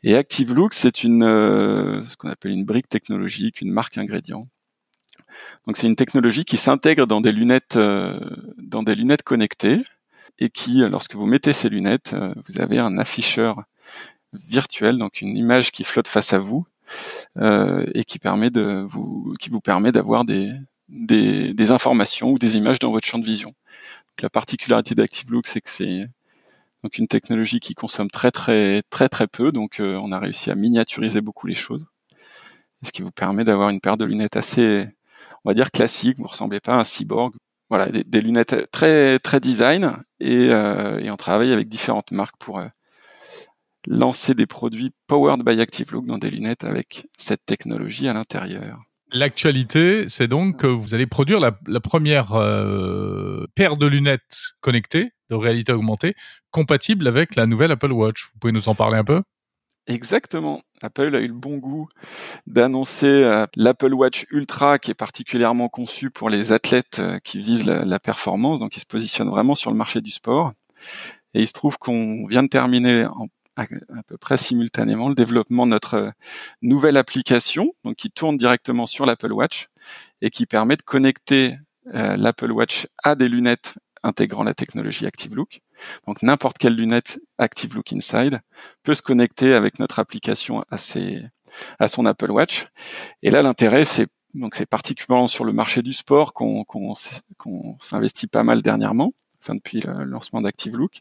[0.03, 4.47] Et ActiveLook, c'est une ce qu'on appelle une brique technologique, une marque ingrédient.
[5.67, 9.83] Donc c'est une technologie qui s'intègre dans des lunettes dans des lunettes connectées
[10.39, 13.63] et qui, lorsque vous mettez ces lunettes, euh, vous avez un afficheur
[14.33, 16.67] virtuel, donc une image qui flotte face à vous
[17.39, 20.53] euh, et qui permet de vous, qui vous permet d'avoir des,
[20.89, 23.55] des, informations ou des images dans votre champ de vision.
[24.21, 26.09] La particularité d'ActiveLook, c'est que c'est
[26.83, 30.51] donc une technologie qui consomme très très très très peu, donc euh, on a réussi
[30.51, 31.87] à miniaturiser beaucoup les choses,
[32.83, 34.87] ce qui vous permet d'avoir une paire de lunettes assez,
[35.45, 36.19] on va dire classique.
[36.19, 37.35] Vous ressemblez pas à un cyborg,
[37.69, 42.59] voilà, des, lunettes très très design et, euh, et, on travaille avec différentes marques pour
[42.59, 42.67] euh,
[43.87, 48.79] lancer des produits powered by ActiveLook dans des lunettes avec cette technologie à l'intérieur.
[49.13, 55.11] L'actualité, c'est donc que vous allez produire la, la première euh, paire de lunettes connectées
[55.31, 56.15] de réalité augmentée
[56.51, 58.29] compatible avec la nouvelle Apple Watch.
[58.33, 59.23] Vous pouvez nous en parler un peu?
[59.87, 60.63] Exactement.
[60.83, 61.89] Apple a eu le bon goût
[62.47, 67.67] d'annoncer euh, l'Apple Watch Ultra qui est particulièrement conçu pour les athlètes euh, qui visent
[67.67, 70.53] la, performance, donc il se positionne vraiment sur le marché du sport.
[71.35, 73.07] Et il se trouve qu'on vient de terminer
[73.57, 73.67] à,
[74.07, 76.11] peu près simultanément le développement de notre euh,
[76.63, 79.69] nouvelle application, donc qui tourne directement sur l'Apple Watch
[80.23, 81.57] et qui permet de connecter
[81.91, 85.61] l'Apple Watch à des lunettes intégrant la technologie Active Look.
[86.07, 88.41] Donc n'importe quelle lunette Active Look Inside
[88.83, 90.77] peut se connecter avec notre application à,
[91.79, 92.67] à son Apple Watch.
[93.23, 96.95] Et là, l'intérêt, c'est donc c'est particulièrement sur le marché du sport qu'on qu'on
[97.79, 99.13] s'investit pas mal dernièrement.
[99.41, 101.01] enfin depuis le lancement d'Active Look.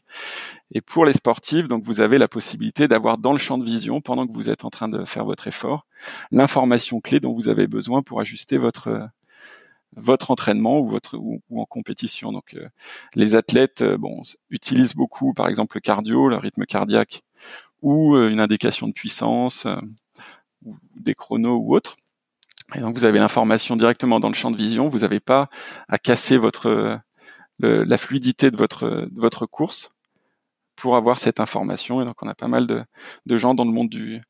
[0.72, 4.00] Et pour les sportifs, donc vous avez la possibilité d'avoir dans le champ de vision,
[4.00, 5.86] pendant que vous êtes en train de faire votre effort,
[6.30, 9.08] l'information clé dont vous avez besoin pour ajuster votre
[9.96, 12.32] votre entraînement ou votre ou, en compétition.
[12.32, 12.68] Donc euh,
[13.14, 17.22] les athlètes euh, bon utilisent beaucoup par exemple le cardio, le rythme cardiaque
[17.82, 19.66] ou euh, une indication de puissance
[20.64, 21.96] ou des chronos ou autres.
[22.74, 25.48] Et donc vous avez l'information directement dans le champ de vision, vous n'avez pas
[25.88, 27.00] à casser votre
[27.60, 29.90] la fluidité de votre de votre course
[30.76, 32.02] pour avoir cette information.
[32.02, 32.84] Et donc on a pas mal de,
[33.26, 34.20] de gens dans le monde du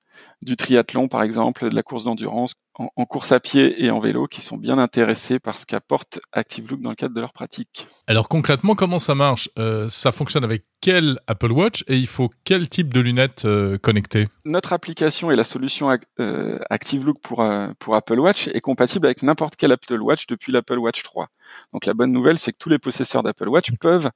[0.43, 4.27] du triathlon par exemple, de la course d'endurance en, course à pied et en vélo
[4.27, 7.89] qui sont bien intéressés par ce qu'apporte ActiveLook dans le cadre de leur pratique.
[8.07, 9.51] Alors concrètement, comment ça marche?
[9.59, 13.79] Euh, Ça fonctionne avec quel Apple Watch et il faut quel type de lunettes euh,
[13.79, 14.29] connectées?
[14.45, 17.45] Notre application et la solution euh, ActiveLook pour,
[17.81, 21.27] pour Apple Watch est compatible avec n'importe quel Apple Watch depuis l'Apple Watch 3.
[21.73, 24.11] Donc la bonne nouvelle, c'est que tous les possesseurs d'Apple Watch peuvent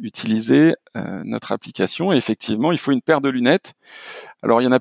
[0.00, 2.12] utiliser notre application.
[2.12, 3.72] Et effectivement, il faut une paire de lunettes.
[4.42, 4.71] Alors il y en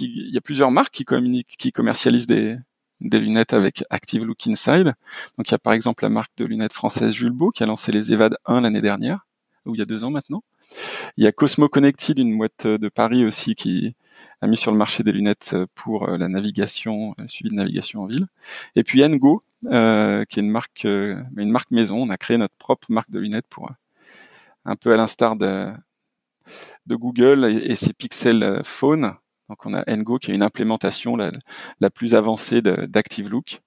[0.00, 2.58] il y a plusieurs marques qui commercialisent commercialise des,
[3.00, 4.94] lunettes avec Active Look Inside.
[5.36, 7.92] Donc il y a par exemple la marque de lunettes française Beau qui a lancé
[7.92, 9.26] les Evad 1 l'année dernière,
[9.66, 10.42] ou il y a deux ans maintenant.
[11.16, 13.94] Il y a Cosmo Connected, une boîte de Paris aussi qui
[14.40, 18.02] a mis sur le marché des lunettes pour euh, la navigation, euh, suivi de navigation
[18.02, 18.26] en ville.
[18.74, 20.86] Et puis Ngo, euh, qui est une marque,
[21.70, 22.02] maison.
[22.02, 23.70] On a créé notre propre marque de lunettes pour
[24.64, 25.70] un peu à l'instar de,
[26.86, 29.14] de Google et, et ses Pixel Phone
[29.48, 33.60] donc on a Ngo qui est une implémentation la, plus avancée d'ActiveLook.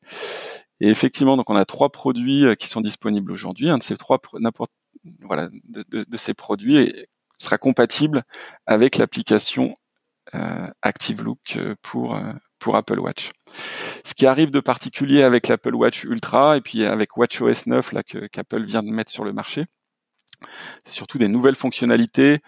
[0.82, 3.70] Et effectivement, donc on a trois produits euh, qui sont disponibles aujourd'hui.
[3.70, 4.72] Un de ces trois, n'importe
[5.22, 6.94] voilà, de, ces produits
[7.38, 8.24] sera compatible
[8.66, 9.74] avec l'application
[10.36, 13.32] euh, ActiveLook euh, pour euh, pour Apple Watch.
[14.04, 18.04] Ce qui arrive de particulier avec l'Apple Watch Ultra et puis avec WatchOS 9 là
[18.04, 19.66] qu'Apple vient de mettre sur le marché,
[20.84, 22.40] c'est surtout des nouvelles fonctionnalités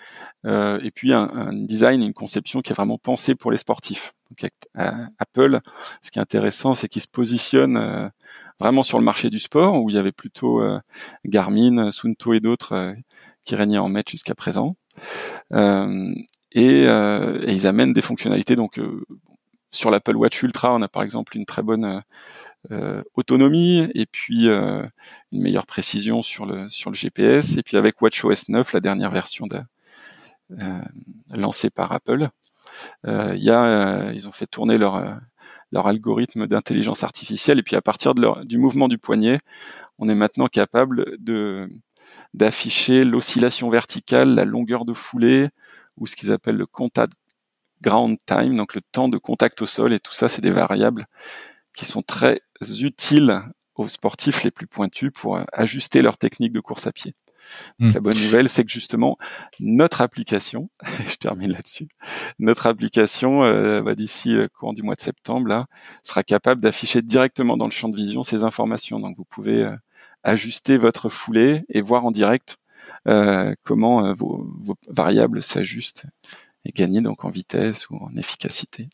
[0.46, 4.14] euh, et puis un, un, design, une conception qui est vraiment pensée pour les sportifs.
[4.32, 4.50] Donc,
[5.20, 5.60] Apple,
[6.02, 8.08] ce qui est intéressant, c'est qu'il se positionne euh,
[8.60, 10.80] vraiment sur le marché du sport, où il y avait plutôt euh,
[11.26, 12.94] Garmin, Sunto et d'autres euh,
[13.44, 14.76] qui régnaient en maître jusqu'à présent.
[16.54, 18.56] Et, et, ils amènent des fonctionnalités.
[18.56, 18.80] Donc,
[19.72, 22.04] sur l'Apple Watch Ultra, on a par exemple une très bonne
[22.70, 24.84] euh, autonomie et puis euh,
[25.32, 29.48] une meilleure précision sur le GPS et puis avec WatchOS 9 la dernière version
[30.52, 30.82] euh,
[31.34, 32.30] lancée par Apple
[33.04, 35.20] ils ont fait tourner leur
[35.72, 37.58] leur algorithme d'intelligence artificielle.
[37.58, 39.40] Et puis à partir du mouvement du poignet
[39.98, 41.18] on est maintenant capable
[42.36, 45.50] d'afficher l'oscillation verticale la longueur de foulée
[45.98, 47.14] ou ce qu'ils appellent le contact
[47.82, 51.08] ground time donc le temps de contact au sol et tout ça c'est des variables
[51.74, 52.42] qui sont très
[52.80, 53.42] utiles
[53.76, 57.16] aux sportifs les plus pointus pour euh, ajuster leur technique de course à pied.
[57.80, 57.92] Hmm.
[57.92, 59.18] La bonne nouvelle, c'est que justement
[59.60, 60.70] notre application,
[61.10, 61.88] je termine là-dessus,
[62.40, 65.66] notre application, euh, bah, d'ici le courant du mois de septembre, là,
[66.04, 69.00] sera capable d'afficher directement dans le champ de vision ces informations.
[69.00, 69.76] Donc vous pouvez euh,
[70.24, 72.58] ajuster votre foulée et voir en direct
[73.64, 76.06] comment vos, vos variables s'ajustent
[76.66, 78.90] et gagner donc en vitesse ou en efficacité.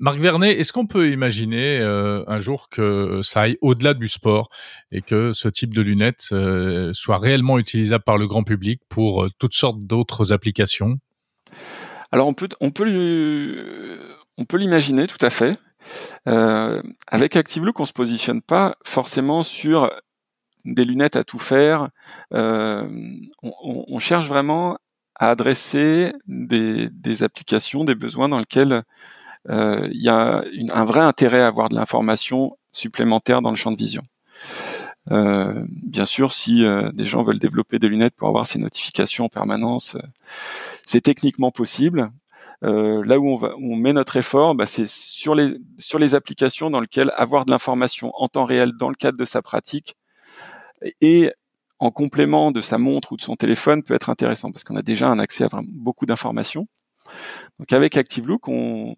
[0.00, 4.48] Marc Vernet, est-ce qu'on peut imaginer euh, un jour que ça aille au-delà du sport
[4.92, 9.24] et que ce type de lunettes euh, soit réellement utilisable par le grand public pour
[9.24, 10.98] euh, toutes sortes d'autres applications?
[12.12, 15.58] Alors on peut on peut on peut l'imaginer tout à fait.
[16.26, 19.90] avec ActiveLook, on se positionne pas forcément sur
[20.64, 21.88] des lunettes à tout faire.
[22.30, 23.10] On,
[23.42, 24.78] on, cherche vraiment
[25.18, 28.82] à adresser des, des applications, des besoins dans lesquels
[29.50, 33.72] euh, il y a un vrai intérêt à avoir de l'information supplémentaire dans le champ
[33.72, 34.02] de vision.
[35.10, 39.24] Euh, bien sûr, si euh, des gens veulent développer des lunettes pour avoir ces notifications
[39.24, 39.96] en permanence,
[40.84, 42.10] c'est techniquement possible.
[42.62, 46.14] là où on, va, où on met notre effort, bah, c'est sur les sur les
[46.14, 49.96] applications dans lesquelles avoir de l'information en temps réel dans le cadre de sa pratique
[51.00, 51.32] et
[51.78, 54.82] en complément de sa montre ou de son téléphone peut être intéressant parce qu'on a
[54.82, 56.66] déjà un accès à beaucoup d'informations.
[57.58, 58.94] Donc avec ActiveLook, on,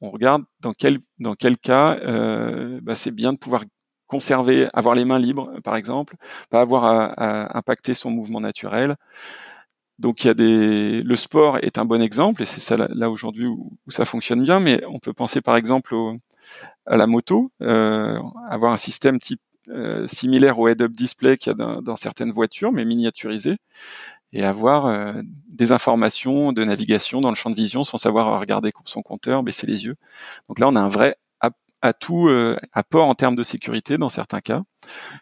[0.00, 3.64] on regarde dans quel dans quel cas euh, bah, c'est bien de pouvoir
[4.06, 6.16] conserver, avoir les mains libres, par exemple,
[6.50, 8.96] pas avoir à, impacter son mouvement naturel.
[9.98, 13.08] Donc il y a des, le sport est un bon exemple et c'est ça là,
[13.08, 14.60] aujourd'hui où, ça fonctionne bien.
[14.60, 15.94] Mais on peut penser par exemple
[16.86, 18.18] à la moto, euh,
[18.50, 22.32] avoir un système type euh, similaire au head-up display qu'il y a dans, dans, certaines
[22.32, 23.56] voitures, mais miniaturisé,
[24.32, 25.14] et avoir euh,
[25.48, 29.66] des informations de navigation dans le champ de vision sans savoir regarder son compteur, baisser
[29.66, 29.96] les yeux.
[30.48, 31.16] Donc là, on a un vrai
[31.82, 34.62] à tout euh, apport en termes de sécurité dans certains cas.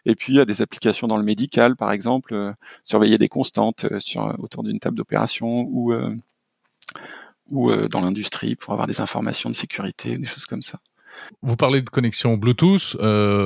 [0.05, 2.53] Et puis il y a des applications dans le médical, par exemple, euh,
[2.85, 5.93] surveiller des constantes euh, sur autour d'une table d'opération ou
[7.49, 10.79] ou dans l'industrie pour avoir des informations de sécurité, des choses comme ça.
[11.41, 12.97] Vous parlez de connexion Bluetooth,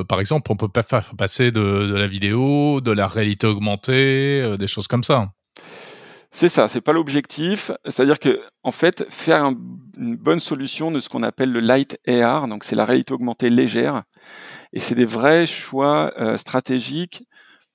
[0.07, 4.57] par exemple, on peut pas faire passer de, de, la vidéo, de la réalité augmentée,
[4.57, 5.29] des choses comme ça.
[6.37, 7.71] C'est ça, c'est pas l'objectif.
[7.85, 9.45] C'est-à-dire que, en fait, faire
[9.97, 13.49] une bonne solution de ce qu'on appelle le light AR, donc c'est la réalité augmentée
[13.49, 14.03] légère,
[14.73, 17.23] et c'est des vrais choix euh, stratégiques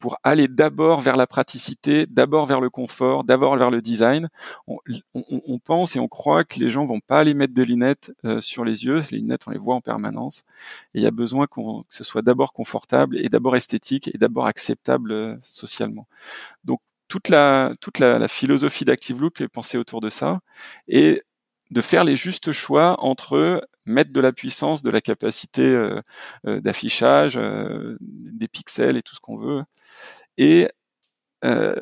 [0.01, 4.29] pour aller d'abord vers la praticité, d'abord vers le confort, d'abord vers le design.
[4.67, 8.41] On, pense et on croit que les gens vont pas aller mettre des lunettes euh,
[8.41, 9.01] sur les yeux.
[9.11, 10.43] Les lunettes, on les voit en permanence.
[10.95, 11.61] Et il y a besoin que
[11.91, 16.09] ce soit d'abord confortable et d'abord esthétique et d'abord acceptable euh, socialement.
[16.65, 20.41] Donc toute la toute la, philosophie d'Active Look est pensée autour de ça
[20.89, 21.23] et
[21.71, 26.01] de faire les justes choix entre mettre de la puissance, de la capacité euh,
[26.47, 29.63] euh, d'affichage, euh, des pixels et tout ce qu'on veut,
[30.39, 30.69] et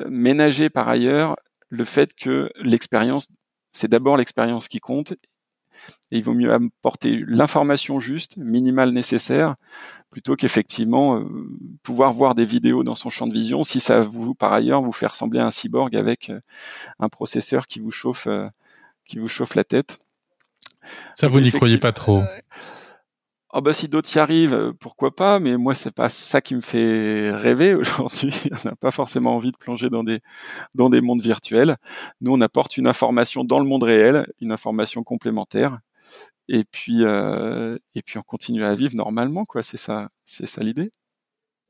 [0.07, 1.35] ménager par ailleurs
[1.67, 3.27] le fait que l'expérience,
[3.73, 5.15] c'est d'abord l'expérience qui compte
[6.11, 9.55] et il vaut mieux apporter l'information juste, minimale nécessaire,
[10.09, 11.25] plutôt qu'effectivement euh,
[11.83, 14.91] pouvoir voir des vidéos dans son champ de vision si ça vous, par ailleurs, vous
[14.91, 16.31] fait ressembler à un cyborg avec
[16.99, 18.47] un processeur qui vous chauffe, euh,
[19.05, 19.99] qui vous chauffe la tête.
[21.15, 22.23] Ça, vous n'y croyez pas trop
[23.51, 26.61] Oh bah si d'autres y arrivent, pourquoi pas, mais moi c'est pas ça qui me
[26.61, 28.31] fait rêver aujourd'hui.
[28.51, 30.19] on n'a pas forcément envie de plonger dans des
[30.75, 31.77] dans des mondes virtuels.
[32.21, 35.79] Nous on apporte une information dans le monde réel, une information complémentaire,
[36.47, 39.63] et puis euh, et puis on continue à vivre normalement quoi.
[39.63, 40.91] C'est ça c'est ça l'idée.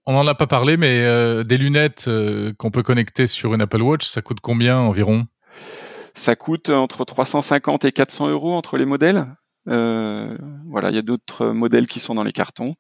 [0.06, 3.62] On n'en a pas parlé, mais euh, des lunettes euh, qu'on peut connecter sur une
[3.62, 5.28] Apple Watch, ça coûte combien environ?
[6.20, 9.26] Ça coûte entre 350 et 400 euros entre les modèles.
[9.70, 12.74] Euh, voilà, il y a d'autres modèles qui sont dans les cartons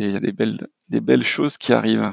[0.00, 2.12] et il y a des belles, des belles choses qui arrivent.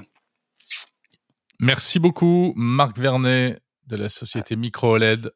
[1.60, 5.32] Merci beaucoup, Marc Vernet de la société Micro OLED.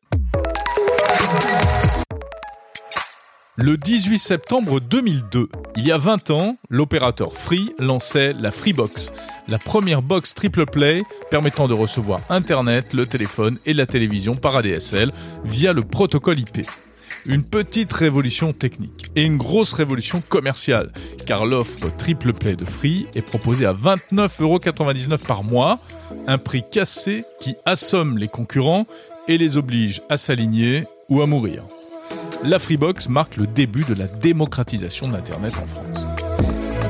[3.57, 9.13] Le 18 septembre 2002, il y a 20 ans, l'opérateur Free lançait la Freebox,
[9.47, 14.57] la première box triple play permettant de recevoir Internet, le téléphone et la télévision par
[14.57, 15.13] ADSL
[15.45, 16.67] via le protocole IP.
[17.27, 20.91] Une petite révolution technique et une grosse révolution commerciale,
[21.25, 25.79] car l'offre triple play de Free est proposée à 29,99€ par mois,
[26.27, 28.85] un prix cassé qui assomme les concurrents
[29.29, 31.63] et les oblige à s'aligner ou à mourir.
[32.47, 36.05] La Freebox marque le début de la démocratisation de l'Internet en France.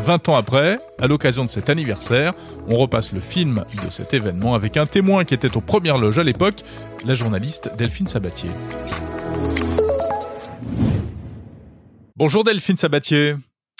[0.06, 2.34] 20 ans après, à l'occasion de cet anniversaire,
[2.70, 6.20] on repasse le film de cet événement avec un témoin qui était aux premières loges
[6.20, 6.64] à l'époque,
[7.06, 8.50] la journaliste Delphine Sabatier.
[12.18, 13.36] Bonjour Delphine Sabatier.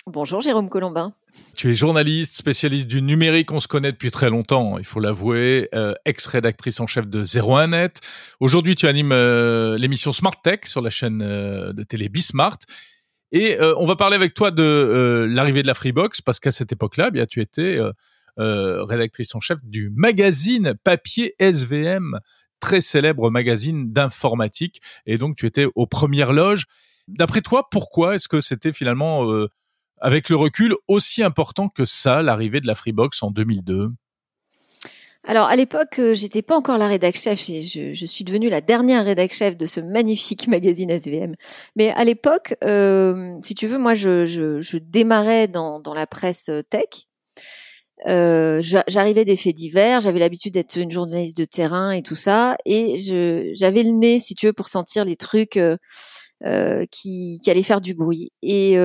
[0.06, 1.12] Bonjour Jérôme Colombin.
[1.56, 5.70] Tu es journaliste, spécialiste du numérique, on se connaît depuis très longtemps, il faut l'avouer,
[5.74, 8.02] euh, ex-rédactrice en chef de 01net.
[8.40, 12.58] Aujourd'hui, tu animes euh, l'émission Smart Tech sur la chaîne euh, de télé Bismart.
[13.32, 17.06] Et on va parler avec toi de l'arrivée de la Freebox, parce qu'à cette époque-là,
[17.08, 17.78] eh bien tu étais
[18.38, 22.20] rédactrice en chef du magazine papier SVM,
[22.60, 24.80] très célèbre magazine d'informatique.
[25.06, 26.66] Et donc, tu étais aux premières loges.
[27.08, 29.26] D'après toi, pourquoi est-ce que c'était finalement,
[30.00, 33.92] avec le recul, aussi important que ça, l'arrivée de la Freebox en 2002
[35.28, 37.40] alors à l'époque, euh, j'étais pas encore la rédac chef.
[37.40, 41.34] Je, suis devenue la dernière rédac chef de ce magnifique magazine SVM.
[41.74, 47.08] Mais à l'époque, euh, si tu veux, moi, je, démarrais dans, la presse tech.
[48.06, 50.00] Euh, J'arrivais des faits divers.
[50.00, 52.98] J'avais l'habitude d'être une journaliste de terrain et tout ça, et
[53.56, 55.58] j'avais le nez, si tu veux, pour sentir les trucs.
[56.92, 58.30] Qui, qui allait faire du bruit.
[58.42, 58.76] Et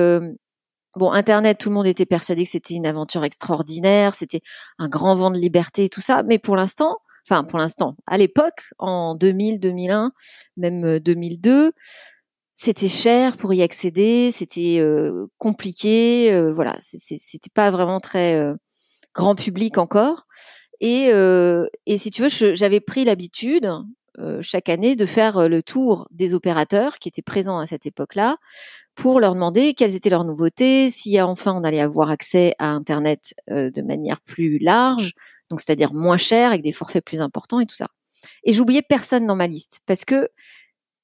[0.96, 4.42] bon, Internet, tout le monde était persuadé que c'était une aventure extraordinaire, c'était
[4.78, 6.22] un grand vent de liberté et tout ça.
[6.22, 10.12] Mais pour l'instant, enfin pour l'instant, à l'époque, en 2000, 2001,
[10.56, 11.70] même 2002, euh,
[12.54, 18.40] c'était cher pour y accéder, c'était euh, compliqué, euh, voilà, c'était pas vraiment très
[19.14, 20.26] grand public encore.
[20.80, 21.10] Et,
[21.86, 23.70] et si tu veux, j'avais pris l'habitude
[24.18, 27.86] euh, chaque année de faire euh, le tour des opérateurs qui étaient présents à cette
[27.86, 28.36] époque-là
[28.94, 33.34] pour leur demander quelles étaient leurs nouveautés, si enfin on allait avoir accès à Internet
[33.50, 35.12] euh, de manière plus large,
[35.50, 37.88] donc c'est-à-dire moins cher, avec des forfaits plus importants et tout ça.
[38.44, 40.28] Et j'oubliais personne dans ma liste parce que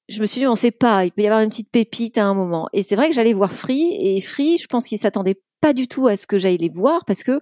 [0.07, 2.25] je me suis dit, on sait pas, il peut y avoir une petite pépite à
[2.25, 2.67] un moment.
[2.73, 5.87] Et c'est vrai que j'allais voir Free et Free, je pense qu'ils s'attendaient pas du
[5.87, 7.41] tout à ce que j'aille les voir parce que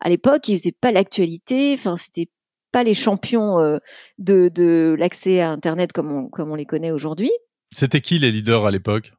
[0.00, 2.28] à l'époque, ils faisaient pas l'actualité, enfin c'était
[2.72, 3.78] pas les champions euh,
[4.18, 7.30] de, l'accès à Internet comme on les connaît aujourd'hui.
[7.72, 9.12] C'était qui les leaders à l'époque?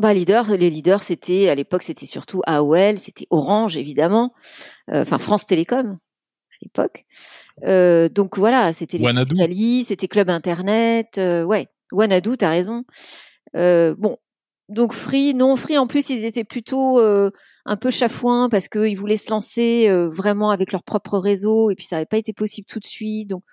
[0.00, 4.34] Bah, leader, les leaders, c'était à l'époque, c'était surtout AOL, c'était Orange évidemment,
[4.90, 7.04] euh, enfin France Télécom à l'époque.
[7.62, 12.82] Euh, donc voilà, c'était les c'était Club Internet, euh, ouais, Wanadu, t'as raison.
[13.54, 14.16] Euh, bon,
[14.68, 17.30] donc Free, non Free en plus ils étaient plutôt euh,
[17.64, 21.84] un peu chafouins parce qu'ils voulaient se lancer vraiment avec leur propre réseau et puis
[21.84, 23.28] ça n'avait pas été possible tout de suite.
[23.30, 23.44] Donc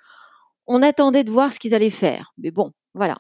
[0.66, 3.18] on attendait de voir ce qu'ils allaient faire, mais bon, voilà.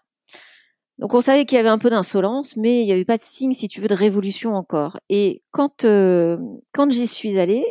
[1.02, 3.24] Donc on savait qu'il y avait un peu d'insolence, mais il n'y avait pas de
[3.24, 5.00] signe, si tu veux, de révolution encore.
[5.10, 6.38] Et quand euh,
[6.74, 7.66] quand j'y suis allée,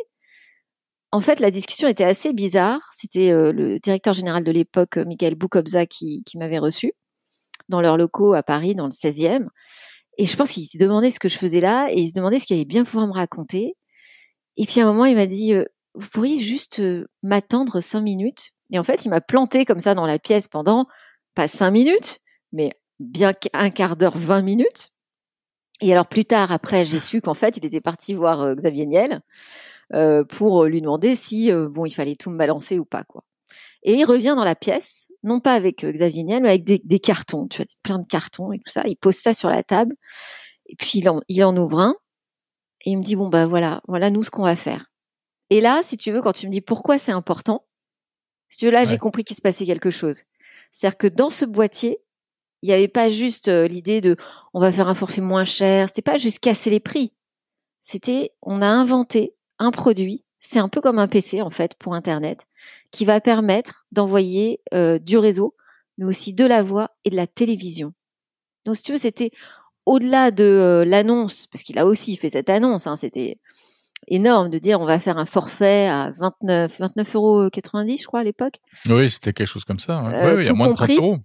[1.13, 2.81] en fait, la discussion était assez bizarre.
[2.91, 6.93] C'était euh, le directeur général de l'époque, euh, Michael Boukobza, qui, qui m'avait reçu
[7.69, 9.47] dans leurs locaux à Paris, dans le 16e.
[10.17, 12.39] Et je pense qu'il se demandait ce que je faisais là, et il se demandait
[12.39, 13.75] ce qu'il allait bien pouvoir me raconter.
[14.57, 15.53] Et puis à un moment, il m'a dit,
[15.95, 16.81] vous pourriez juste
[17.23, 18.51] m'attendre cinq minutes?
[18.71, 20.85] Et en fait, il m'a planté comme ça dans la pièce pendant
[21.33, 22.19] pas cinq minutes,
[22.51, 22.71] mais
[23.01, 24.91] bien un quart d'heure, 20 minutes.
[25.81, 28.85] Et alors plus tard, après, j'ai su qu'en fait, il était parti voir euh, Xavier
[28.85, 29.21] Niel
[29.93, 33.23] euh, pour lui demander si euh, bon, il fallait tout me balancer ou pas, quoi.
[33.83, 37.47] Et il revient dans la pièce, non pas avec Xavier Niel, mais avec des, cartons,
[37.47, 38.83] tu vois, plein de cartons et tout ça.
[38.85, 39.95] Il pose ça sur la table,
[40.67, 41.95] et puis il en, il en ouvre un,
[42.85, 44.91] et il me dit bon bah voilà, voilà nous ce qu'on va faire.
[45.49, 47.65] Et là, si tu veux, quand tu me dis pourquoi c'est important,
[48.49, 50.21] si tu veux, là j'ai compris qu'il se passait quelque chose.
[50.71, 51.99] C'est-à-dire que dans ce boîtier,
[52.61, 54.15] il n'y avait pas juste euh, l'idée de
[54.53, 55.87] on va faire un forfait moins cher.
[55.87, 57.13] C'était pas juste casser les prix.
[57.81, 60.23] C'était on a inventé un produit.
[60.39, 62.45] C'est un peu comme un PC en fait pour Internet
[62.91, 65.55] qui va permettre d'envoyer euh, du réseau,
[65.97, 67.93] mais aussi de la voix et de la télévision.
[68.65, 69.31] Donc si tu veux, c'était
[69.85, 72.85] au-delà de euh, l'annonce, parce qu'il a aussi fait cette annonce.
[72.85, 73.39] Hein, c'était
[74.07, 78.19] énorme de dire on va faire un forfait à 29, 29 euros 90, je crois
[78.19, 78.59] à l'époque.
[78.87, 80.03] Oui, c'était quelque chose comme ça.
[80.03, 81.17] oui, il y a moins de 30 euros.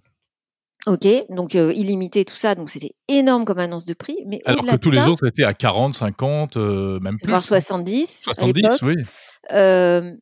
[0.87, 4.15] Ok, donc euh, illimité, tout ça, donc c'était énorme comme annonce de prix.
[4.25, 7.29] Mais Alors que tous les autres étaient à 40, 50, euh, même plus.
[7.29, 8.21] Voire 70.
[8.23, 8.95] 70, oui.
[9.51, 10.13] Euh,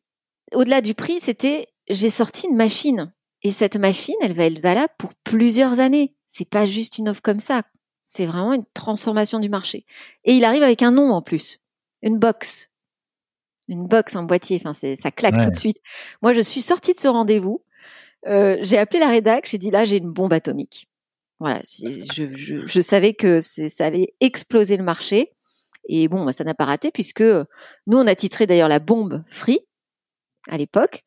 [0.52, 3.12] au-delà du prix, c'était j'ai sorti une machine.
[3.42, 6.16] Et cette machine, elle va être valable pour plusieurs années.
[6.26, 7.62] C'est pas juste une offre comme ça.
[8.02, 9.86] C'est vraiment une transformation du marché.
[10.24, 11.60] Et il arrive avec un nom en plus.
[12.02, 12.72] Une box.
[13.68, 14.60] Une box en boîtier.
[14.60, 15.78] Enfin, ça claque tout de suite.
[16.22, 17.62] Moi, je suis sortie de ce rendez-vous
[18.26, 20.88] euh, j'ai appelé la rédac, j'ai dit là j'ai une bombe atomique.
[21.38, 25.32] Voilà, je, je, je, savais que ça allait exploser le marché.
[25.88, 29.22] Et bon, bah, ça n'a pas raté puisque nous, on a titré d'ailleurs la bombe
[29.28, 29.60] Free
[30.48, 31.02] à l'époque.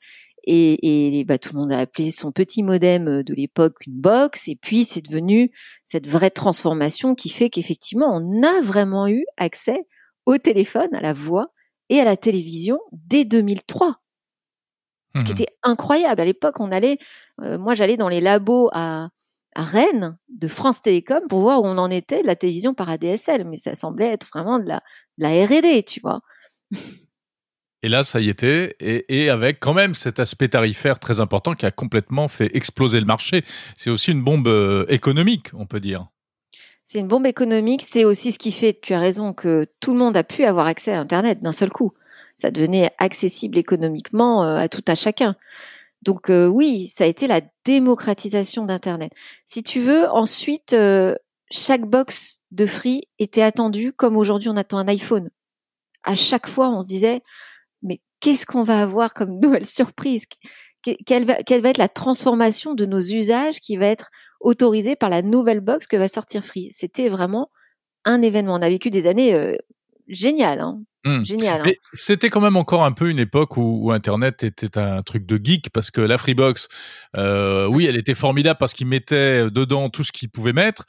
[0.45, 4.47] Et, et bah, tout le monde a appelé son petit modem de l'époque une box.
[4.47, 5.51] Et puis, c'est devenu
[5.85, 9.87] cette vraie transformation qui fait qu'effectivement, on a vraiment eu accès
[10.25, 11.51] au téléphone, à la voix
[11.89, 13.99] et à la télévision dès 2003
[15.15, 16.21] ce qui mmh était incroyable.
[16.21, 16.97] À l'époque, on allait,
[17.41, 19.09] euh, moi j'allais dans les labos à,
[19.55, 23.45] Rennes de France Télécom pour voir où on en était de la télévision par ADSL,
[23.45, 24.81] mais ça semblait être vraiment de la,
[25.17, 26.21] la R&D, tu vois.
[27.81, 31.65] Et là, ça y était, et, avec quand même cet aspect tarifaire très important qui
[31.65, 33.43] a complètement fait exploser le marché.
[33.75, 36.07] C'est aussi une bombe euh, économique, on peut dire.
[36.83, 39.99] C'est une bombe économique, c'est aussi ce qui fait, tu as raison, que tout le
[39.99, 41.93] monde a pu avoir accès à Internet d'un seul coup
[42.39, 45.35] ça devenait accessible économiquement euh, à tout à chacun.
[46.01, 49.11] Donc euh, oui, ça a été la démocratisation d'Internet.
[49.45, 51.13] Si tu veux, ensuite, euh,
[51.51, 55.29] chaque box de Free était attendue comme aujourd'hui on attend un iPhone.
[56.03, 57.21] À chaque fois, on se disait,
[57.83, 60.23] mais qu'est-ce qu'on va avoir comme nouvelle surprise?
[61.05, 64.09] Quelle va, quelle va être la transformation de nos usages qui va être
[64.39, 66.69] autorisée par la nouvelle box que va sortir Free?
[66.71, 67.51] C'était vraiment
[68.05, 68.53] un événement.
[68.53, 69.57] On a vécu des années
[70.09, 70.59] géniales.
[70.59, 70.81] Hein.
[71.05, 71.25] Mmh.
[71.25, 71.61] Génial.
[71.65, 71.71] Hein.
[71.93, 75.69] C'était quand même encore un peu une époque où, Internet était un truc de geek
[75.71, 76.67] parce que la Freebox,
[77.17, 80.85] euh, oui, elle était formidable parce qu'ils mettaient dedans tout ce qu'ils pouvaient mettre,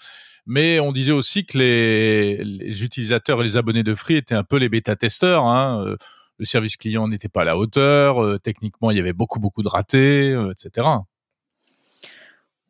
[0.47, 4.57] mais on disait aussi que les, utilisateurs et les abonnés de Free étaient un peu
[4.57, 5.45] les bêta-testeurs.
[5.45, 5.85] Hein.
[5.87, 5.97] Euh,
[6.39, 9.63] le service client n'était pas à la hauteur, euh, techniquement il y avait beaucoup beaucoup
[9.63, 10.87] de ratés, etc.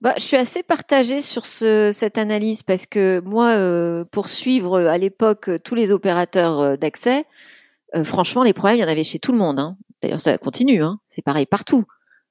[0.01, 4.79] Bah, je suis assez partagée sur ce, cette analyse parce que moi, euh, pour suivre
[4.79, 7.27] à l'époque tous les opérateurs euh, d'accès,
[7.95, 9.59] euh, franchement, les problèmes, il y en avait chez tout le monde.
[9.59, 9.77] Hein.
[10.01, 10.83] D'ailleurs, ça continue.
[10.83, 11.01] Hein.
[11.09, 11.85] C'est pareil partout.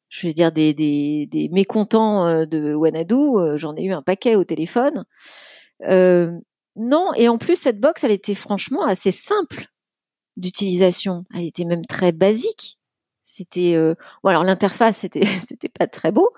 [0.07, 4.43] Je veux dire, des, des, des mécontents de Wanadu, j'en ai eu un paquet au
[4.43, 5.05] téléphone.
[5.85, 9.67] non, et en plus, cette box, elle était franchement assez simple
[10.35, 11.25] d'utilisation.
[11.35, 12.79] Elle était même très basique.
[13.21, 13.77] C'était,
[14.23, 16.31] bon, alors l'interface, c'était, c'était pas très beau,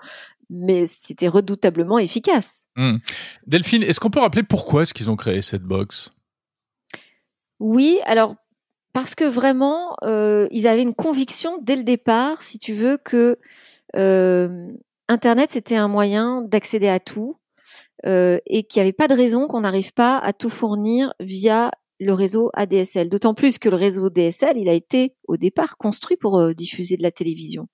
[0.52, 2.66] mais c'était redoutablement efficace.
[2.76, 2.98] Hmm.
[3.46, 6.12] Delphine, est-ce qu'on peut rappeler pourquoi est-ce qu'ils ont créé cette box?
[7.58, 8.36] Oui, alors
[8.92, 13.38] parce que vraiment, euh, ils avaient une conviction dès le départ, si tu veux, que
[13.96, 14.68] euh,
[15.08, 17.38] Internet c'était un moyen d'accéder à tout.
[18.04, 21.70] euh, et qu'il n'y avait pas de raison qu'on n'arrive pas à tout fournir via
[22.00, 23.08] le réseau ADSL.
[23.08, 27.02] D'autant plus que le réseau DSL, il a été au départ construit pour diffuser de
[27.02, 27.68] la télévision.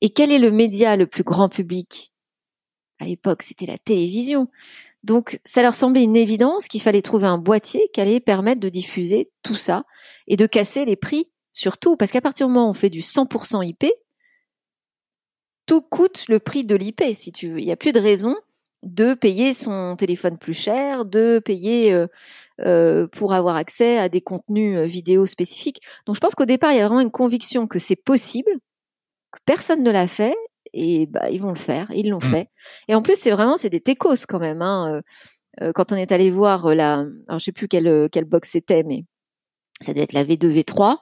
[0.00, 2.12] Et quel est le média le plus grand public?
[3.00, 4.48] À l'époque, c'était la télévision.
[5.02, 8.68] Donc, ça leur semblait une évidence qu'il fallait trouver un boîtier qui allait permettre de
[8.68, 9.84] diffuser tout ça
[10.26, 13.00] et de casser les prix, surtout parce qu'à partir du moment où on fait du
[13.00, 13.86] 100% IP,
[15.66, 17.60] tout coûte le prix de l'IP, si tu veux.
[17.60, 18.36] Il n'y a plus de raison
[18.82, 22.06] de payer son téléphone plus cher, de payer euh,
[22.60, 25.80] euh, pour avoir accès à des contenus euh, vidéo spécifiques.
[26.06, 28.50] Donc je pense qu'au départ, il y a vraiment une conviction que c'est possible,
[29.46, 30.36] personne ne l'a fait,
[30.72, 32.30] et bah, ils vont le faire, ils l'ont mmh.
[32.30, 32.48] fait.
[32.88, 34.60] Et en plus, c'est vraiment, c'est des techos quand même.
[34.60, 35.00] Hein.
[35.74, 39.04] quand on est allé voir la, alors je sais plus quelle, quelle box c'était, mais
[39.80, 40.98] ça devait être la V2, V3,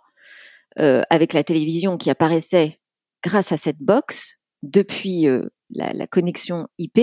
[1.10, 2.78] avec la télévision qui apparaissait
[3.24, 5.26] grâce à cette box depuis
[5.70, 7.00] la, la, connexion IP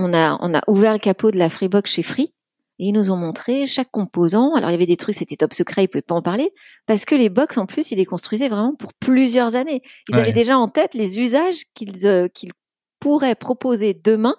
[0.00, 2.34] on a, on a ouvert le capot de la Freebox chez Free
[2.80, 4.54] et ils nous ont montré chaque composant.
[4.54, 6.50] Alors il y avait des trucs, c'était top secret, ils pouvaient pas en parler
[6.86, 9.82] parce que les box en plus, ils les construisaient vraiment pour plusieurs années.
[10.08, 12.52] Ils avaient déjà en tête les usages qu'ils euh, qu'ils
[12.98, 14.34] pourraient proposer demain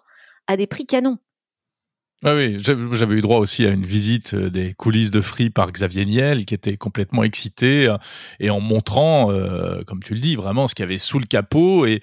[0.48, 1.20] à des prix canons.
[2.24, 5.72] Ah oui, j'avais eu droit aussi à une visite euh, des coulisses de Free par
[5.72, 7.97] Xavier Niel, qui était complètement excité euh,
[8.39, 11.26] et en montrant, euh, comme tu le dis, vraiment ce qu'il y avait sous le
[11.26, 11.99] capot et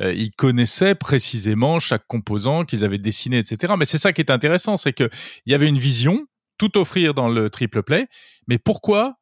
[0.00, 3.72] il connaissait précisément chaque composant qu'ils avaient dessiné, etc.
[3.78, 5.08] Mais c'est ça qui est intéressant, c'est que
[5.46, 6.26] il y avait une vision,
[6.58, 8.08] tout offrir dans le triple play,
[8.48, 9.14] mais pourquoi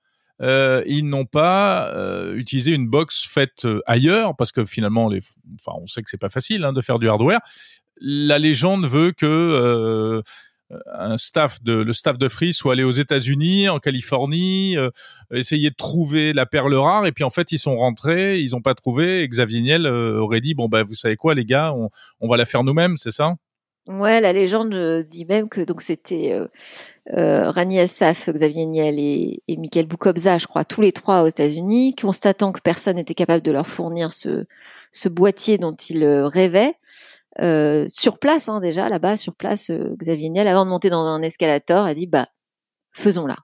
[0.43, 1.93] ils n'ont pas
[2.35, 4.37] utilisé une box faite ailleurs?
[4.37, 7.41] Parce que finalement, enfin, on sait que c'est pas facile hein, de faire du hardware,
[8.01, 10.23] la légende veut que
[10.73, 11.17] euh,
[11.67, 14.91] le staff de Free soit allé aux États-Unis, en Californie, euh,
[15.33, 18.63] essayer de trouver la perle rare et puis en fait ils sont rentrés, ils n'ont
[18.63, 19.23] pas trouvé.
[19.23, 21.75] Et Xavier Niel euh, aurait dit bon bah vous savez quoi les gars,
[22.21, 23.35] on, va la faire nous-mêmes, c'est ça?
[23.89, 26.39] Ouais, la légende dit même que donc c'était
[27.07, 31.97] Rani Assaf, Xavier Niel et, et Michael Boukobza, je crois, tous les trois aux États-Unis,
[31.97, 36.75] constatant que personne n'était capable de leur fournir ce boîtier dont ils rêvaient.
[37.39, 41.05] Euh, sur place hein, déjà là-bas sur place euh, Xavier Niel avant de monter dans
[41.07, 42.27] un escalator a dit bah
[42.93, 43.37] faisons-la.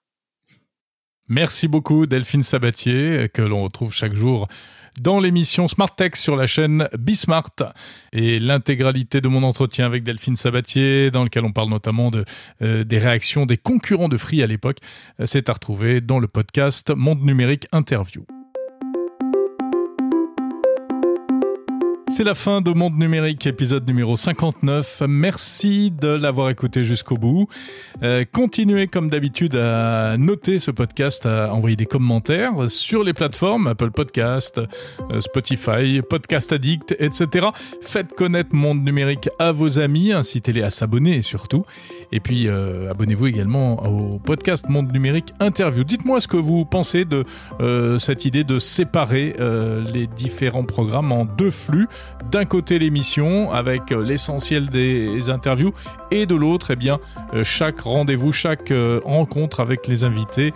[1.29, 4.49] Merci beaucoup Delphine Sabatier que l'on retrouve chaque jour
[5.01, 7.55] dans l'émission Smart Tech sur la chaîne Bismart
[8.13, 12.11] et l'intégralité de mon entretien avec Delphine Sabatier dans lequel on parle notamment
[12.63, 14.79] euh, des réactions des concurrents de Free à l'époque
[15.25, 18.27] c'est à retrouver dans le podcast Monde numérique interview.
[22.09, 25.03] C'est la fin de Monde Numérique, épisode numéro 59.
[25.09, 27.49] Merci de l'avoir écouté jusqu'au bout.
[28.05, 33.67] Euh, continuez comme d'habitude à noter ce podcast, à envoyer des commentaires sur les plateformes
[33.67, 34.59] Apple Podcast,
[35.11, 37.49] euh, Spotify, Podcast Addict, etc.
[37.83, 41.65] Faites connaître Monde Numérique à vos amis, incitez-les à s'abonner surtout.
[42.13, 45.83] Et puis euh, abonnez-vous également au podcast Monde Numérique Interview.
[45.83, 47.25] Dites-moi ce que vous pensez de
[47.99, 49.35] cette idée de séparer
[49.93, 51.89] les différents programmes en deux flux
[52.31, 55.73] d'un côté l'émission avec euh, l'essentiel des interviews
[56.11, 60.53] et de l'autre, eh euh, chaque rendez-vous, chaque euh, rencontre avec les invités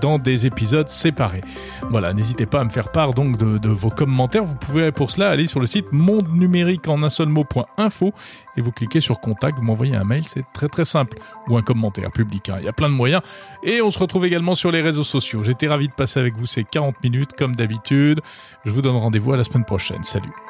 [0.00, 1.42] dans des épisodes séparés.
[1.90, 4.44] Voilà, n'hésitez pas à me faire part donc de, vos commentaires.
[4.44, 8.14] Vous pouvez pour cela aller sur le site monde numérique en un seul mot.info
[8.56, 11.62] et vous cliquez sur contact, vous m'envoyez un mail, c'est très très simple ou un
[11.62, 12.48] commentaire public.
[12.48, 12.56] Hein.
[12.60, 13.22] Il y a plein de moyens
[13.62, 15.42] et on se retrouve également sur les réseaux sociaux.
[15.42, 18.20] J'étais ravi de passer avec vous ces 40 minutes comme d'habitude.
[18.64, 20.02] Je vous donne rendez-vous à la semaine prochaine.
[20.02, 20.45] Salut.